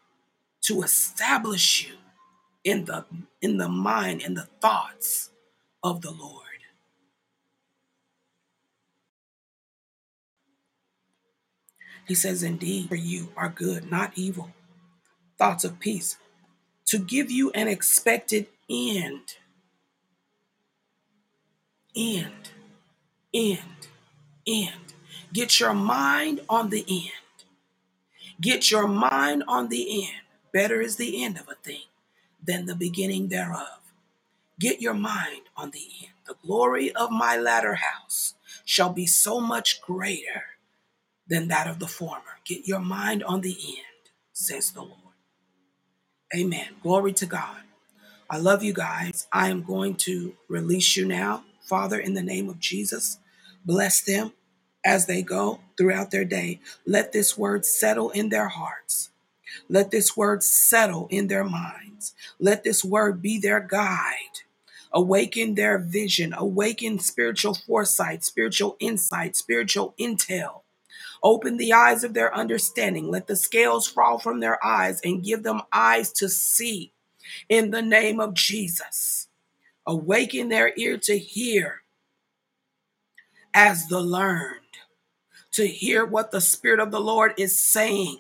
[0.63, 1.95] to establish you
[2.63, 3.05] in the
[3.43, 5.31] in the mind and the thoughts
[5.83, 6.37] of the Lord.
[12.07, 14.51] He says, Indeed, for you are good, not evil,
[15.39, 16.17] thoughts of peace,
[16.87, 19.37] to give you an expected end.
[21.97, 22.51] End,
[23.35, 23.89] end,
[24.47, 24.90] end.
[25.33, 27.13] Get your mind on the end.
[28.41, 30.23] Get your mind on the end.
[30.53, 31.85] Better is the end of a thing
[32.45, 33.81] than the beginning thereof.
[34.61, 36.13] Get your mind on the end.
[36.27, 38.35] The glory of my latter house
[38.65, 40.45] shall be so much greater
[41.29, 42.39] than that of the former.
[42.45, 44.95] Get your mind on the end, says the Lord.
[46.37, 46.69] Amen.
[46.83, 47.63] Glory to God.
[48.31, 49.29] I love you guys.
[49.33, 51.45] I am going to release you now.
[51.63, 53.19] Father, in the name of Jesus,
[53.65, 54.33] bless them,
[54.85, 56.61] as they go throughout their day.
[56.87, 59.11] Let this word settle in their hearts.
[59.69, 62.15] Let this word settle in their minds.
[62.39, 64.15] Let this word be their guide.
[64.93, 70.63] Awaken their vision, awaken spiritual foresight, spiritual insight, spiritual intel.
[71.23, 73.11] Open the eyes of their understanding.
[73.11, 76.93] Let the scales fall from their eyes and give them eyes to see
[77.49, 79.29] in the name of Jesus.
[79.87, 81.83] Awaken their ear to hear
[83.55, 84.70] as the learned,
[85.61, 88.17] to hear what the Spirit of the Lord is saying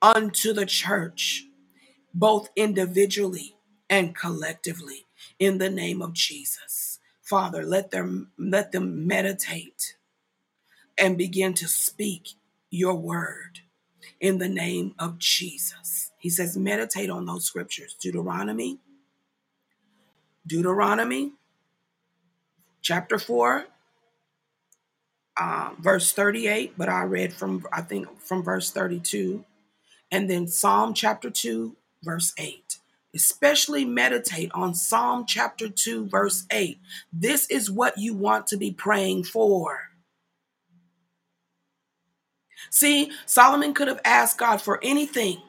[0.00, 1.46] unto the church,
[2.14, 3.56] both individually
[3.90, 5.06] and collectively,
[5.40, 7.00] in the name of Jesus.
[7.20, 9.96] Father, let them let them meditate
[10.96, 12.34] and begin to speak
[12.70, 13.62] your word
[14.20, 16.12] in the name of Jesus.
[16.16, 17.96] He says, meditate on those scriptures.
[18.00, 18.78] Deuteronomy,
[20.46, 21.32] Deuteronomy
[22.82, 23.66] chapter 4,
[25.38, 29.44] uh, verse 38, but I read from, I think, from verse 32.
[30.10, 32.78] And then Psalm chapter 2, verse 8.
[33.14, 36.78] Especially meditate on Psalm chapter 2, verse 8.
[37.12, 39.92] This is what you want to be praying for.
[42.70, 45.42] See, Solomon could have asked God for anything,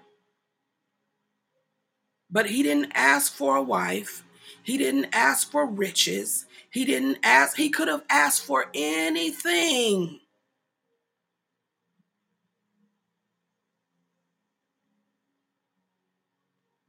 [2.29, 4.23] but he didn't ask for a wife.
[4.63, 6.45] He didn't ask for riches.
[6.69, 10.21] He didn't ask, he could have asked for anything.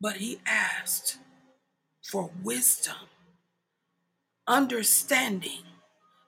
[0.01, 1.19] But he asked
[2.03, 2.97] for wisdom,
[4.47, 5.63] understanding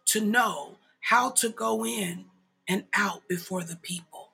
[0.07, 2.27] to know how to go in
[2.69, 4.31] and out before the people.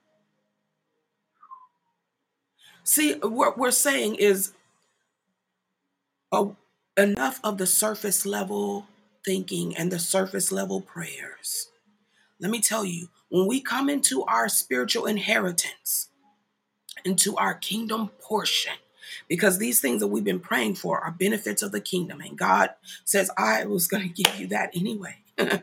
[2.84, 4.52] See, what we're saying is
[6.32, 6.47] uh,
[6.97, 8.86] enough of the surface level
[9.24, 11.69] thinking and the surface level prayers.
[12.40, 16.09] Let me tell you, when we come into our spiritual inheritance,
[17.05, 18.74] into our kingdom portion,
[19.28, 22.70] because these things that we've been praying for are benefits of the kingdom, and God
[23.05, 25.16] says, I was going to give you that anyway.
[25.39, 25.62] uh,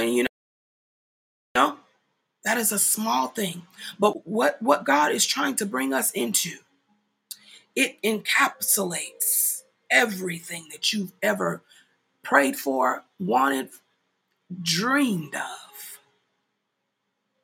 [0.00, 0.26] you
[1.54, 1.76] know,
[2.44, 3.62] that is a small thing.
[3.98, 6.56] But what, what God is trying to bring us into,
[7.76, 9.51] it encapsulates
[9.92, 11.62] everything that you've ever
[12.24, 13.68] prayed for, wanted,
[14.62, 15.98] dreamed of.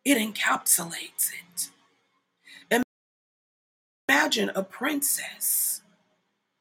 [0.04, 1.70] It encapsulates it.
[4.08, 5.82] Imagine a princess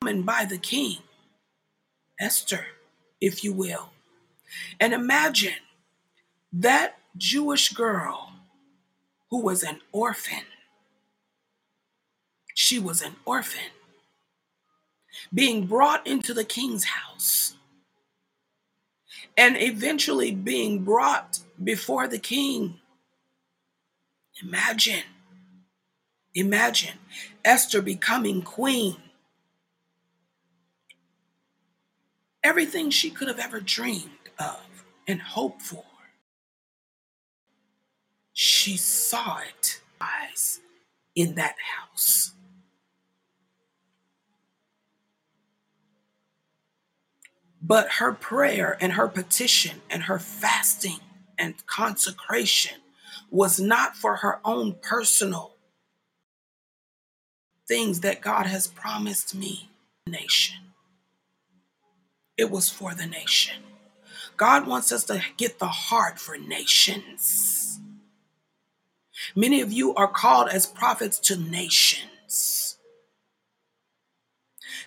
[0.01, 0.97] coming by the king,
[2.19, 2.67] Esther,
[3.21, 3.91] if you will.
[4.79, 5.63] And imagine
[6.51, 8.33] that Jewish girl
[9.29, 10.43] who was an orphan.
[12.53, 13.71] She was an orphan
[15.33, 17.55] being brought into the king's house
[19.37, 22.79] and eventually being brought before the king.
[24.43, 25.03] Imagine,
[26.33, 26.97] imagine
[27.45, 28.97] Esther becoming queen.
[32.43, 35.83] Everything she could have ever dreamed of and hoped for.
[38.33, 40.59] She saw it eyes
[41.15, 42.33] in that house.
[47.67, 50.99] But her prayer and her petition and her fasting
[51.37, 52.77] and consecration
[53.29, 55.51] was not for her own personal
[57.67, 59.69] things that God has promised me,
[60.07, 60.55] nation.
[62.37, 63.61] It was for the nation.
[64.37, 67.81] God wants us to get the heart for nations.
[69.35, 72.77] Many of you are called as prophets to nations.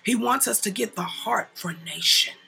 [0.03, 2.40] He wants us to get the heart for nations.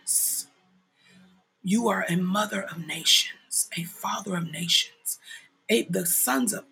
[1.63, 5.19] You are a mother of nations, a father of nations,
[5.69, 6.65] a, the sons of,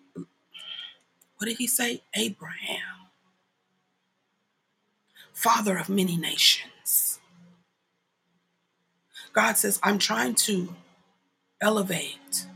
[1.36, 2.02] what did he say?
[2.14, 3.08] Abraham,
[5.32, 7.20] father of many nations.
[9.32, 10.74] God says, I'm trying to
[11.60, 12.46] elevate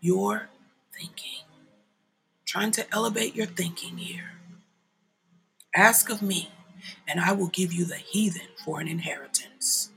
[0.00, 0.50] your
[0.94, 1.44] thinking,
[2.44, 4.32] trying to elevate your thinking here.
[5.74, 6.50] Ask of me,
[7.06, 9.90] and I will give you the heathen for an inheritance.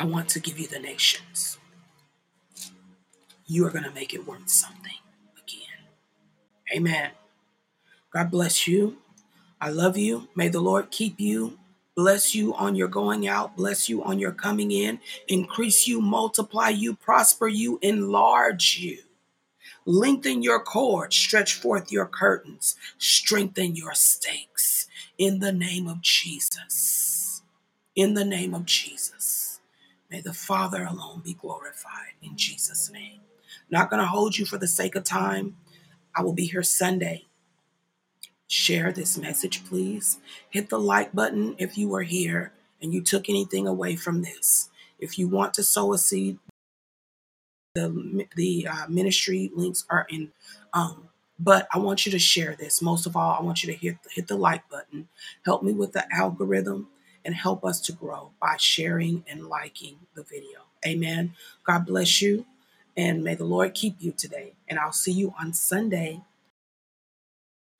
[0.00, 1.58] I want to give you the nations.
[3.44, 4.96] You are going to make it worth something
[5.36, 5.84] again.
[6.74, 7.10] Amen.
[8.10, 8.96] God bless you.
[9.60, 10.28] I love you.
[10.34, 11.58] May the Lord keep you,
[11.94, 16.70] bless you on your going out, bless you on your coming in, increase you, multiply
[16.70, 19.00] you, prosper you, enlarge you.
[19.84, 27.42] Lengthen your cord, stretch forth your curtains, strengthen your stakes in the name of Jesus.
[27.94, 29.19] In the name of Jesus.
[30.10, 33.20] May the Father alone be glorified in Jesus' name.
[33.70, 35.56] Not going to hold you for the sake of time.
[36.14, 37.26] I will be here Sunday.
[38.48, 40.18] Share this message, please.
[40.48, 44.70] Hit the like button if you are here and you took anything away from this.
[44.98, 46.38] If you want to sow a seed,
[47.74, 50.32] the the uh, ministry links are in.
[50.72, 51.08] Um,
[51.38, 52.82] but I want you to share this.
[52.82, 55.08] Most of all, I want you to hit hit the like button.
[55.44, 56.88] Help me with the algorithm
[57.24, 60.60] and help us to grow by sharing and liking the video.
[60.86, 61.34] Amen.
[61.64, 62.46] God bless you,
[62.96, 64.54] and may the Lord keep you today.
[64.68, 66.22] And I'll see you on Sunday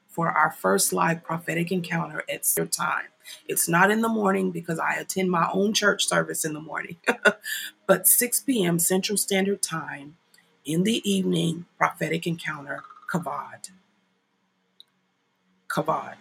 [0.08, 3.06] for our first live prophetic encounter at your time.
[3.48, 6.96] It's not in the morning because I attend my own church service in the morning,
[7.86, 8.78] but 6 p.m.
[8.78, 10.16] Central Standard Time
[10.64, 13.70] in the evening, prophetic encounter, Kavod.
[15.68, 16.16] Kavod.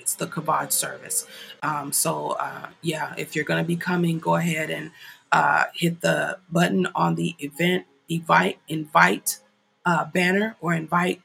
[0.00, 1.26] It's the Kavod service.
[1.62, 4.90] Um, so, uh, yeah, if you're going to be coming, go ahead and
[5.30, 9.38] uh, hit the button on the event, invite, invite
[9.84, 11.22] uh, banner or invite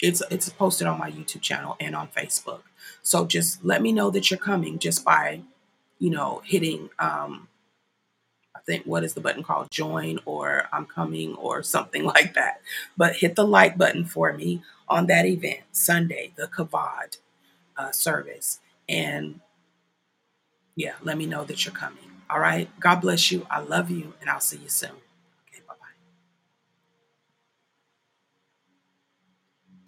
[0.00, 2.60] it's it's posted on my YouTube channel and on Facebook.
[3.02, 5.42] So just let me know that you're coming just by,
[5.98, 7.48] you know, hitting um
[8.54, 12.60] I think what is the button called join or I'm coming or something like that.
[12.96, 17.18] But hit the like button for me on that event Sunday, the Kavod
[17.78, 19.40] uh, service, and
[20.76, 22.04] yeah, let me know that you're coming.
[22.30, 22.68] All right.
[22.80, 23.46] God bless you.
[23.50, 24.90] I love you, and I'll see you soon.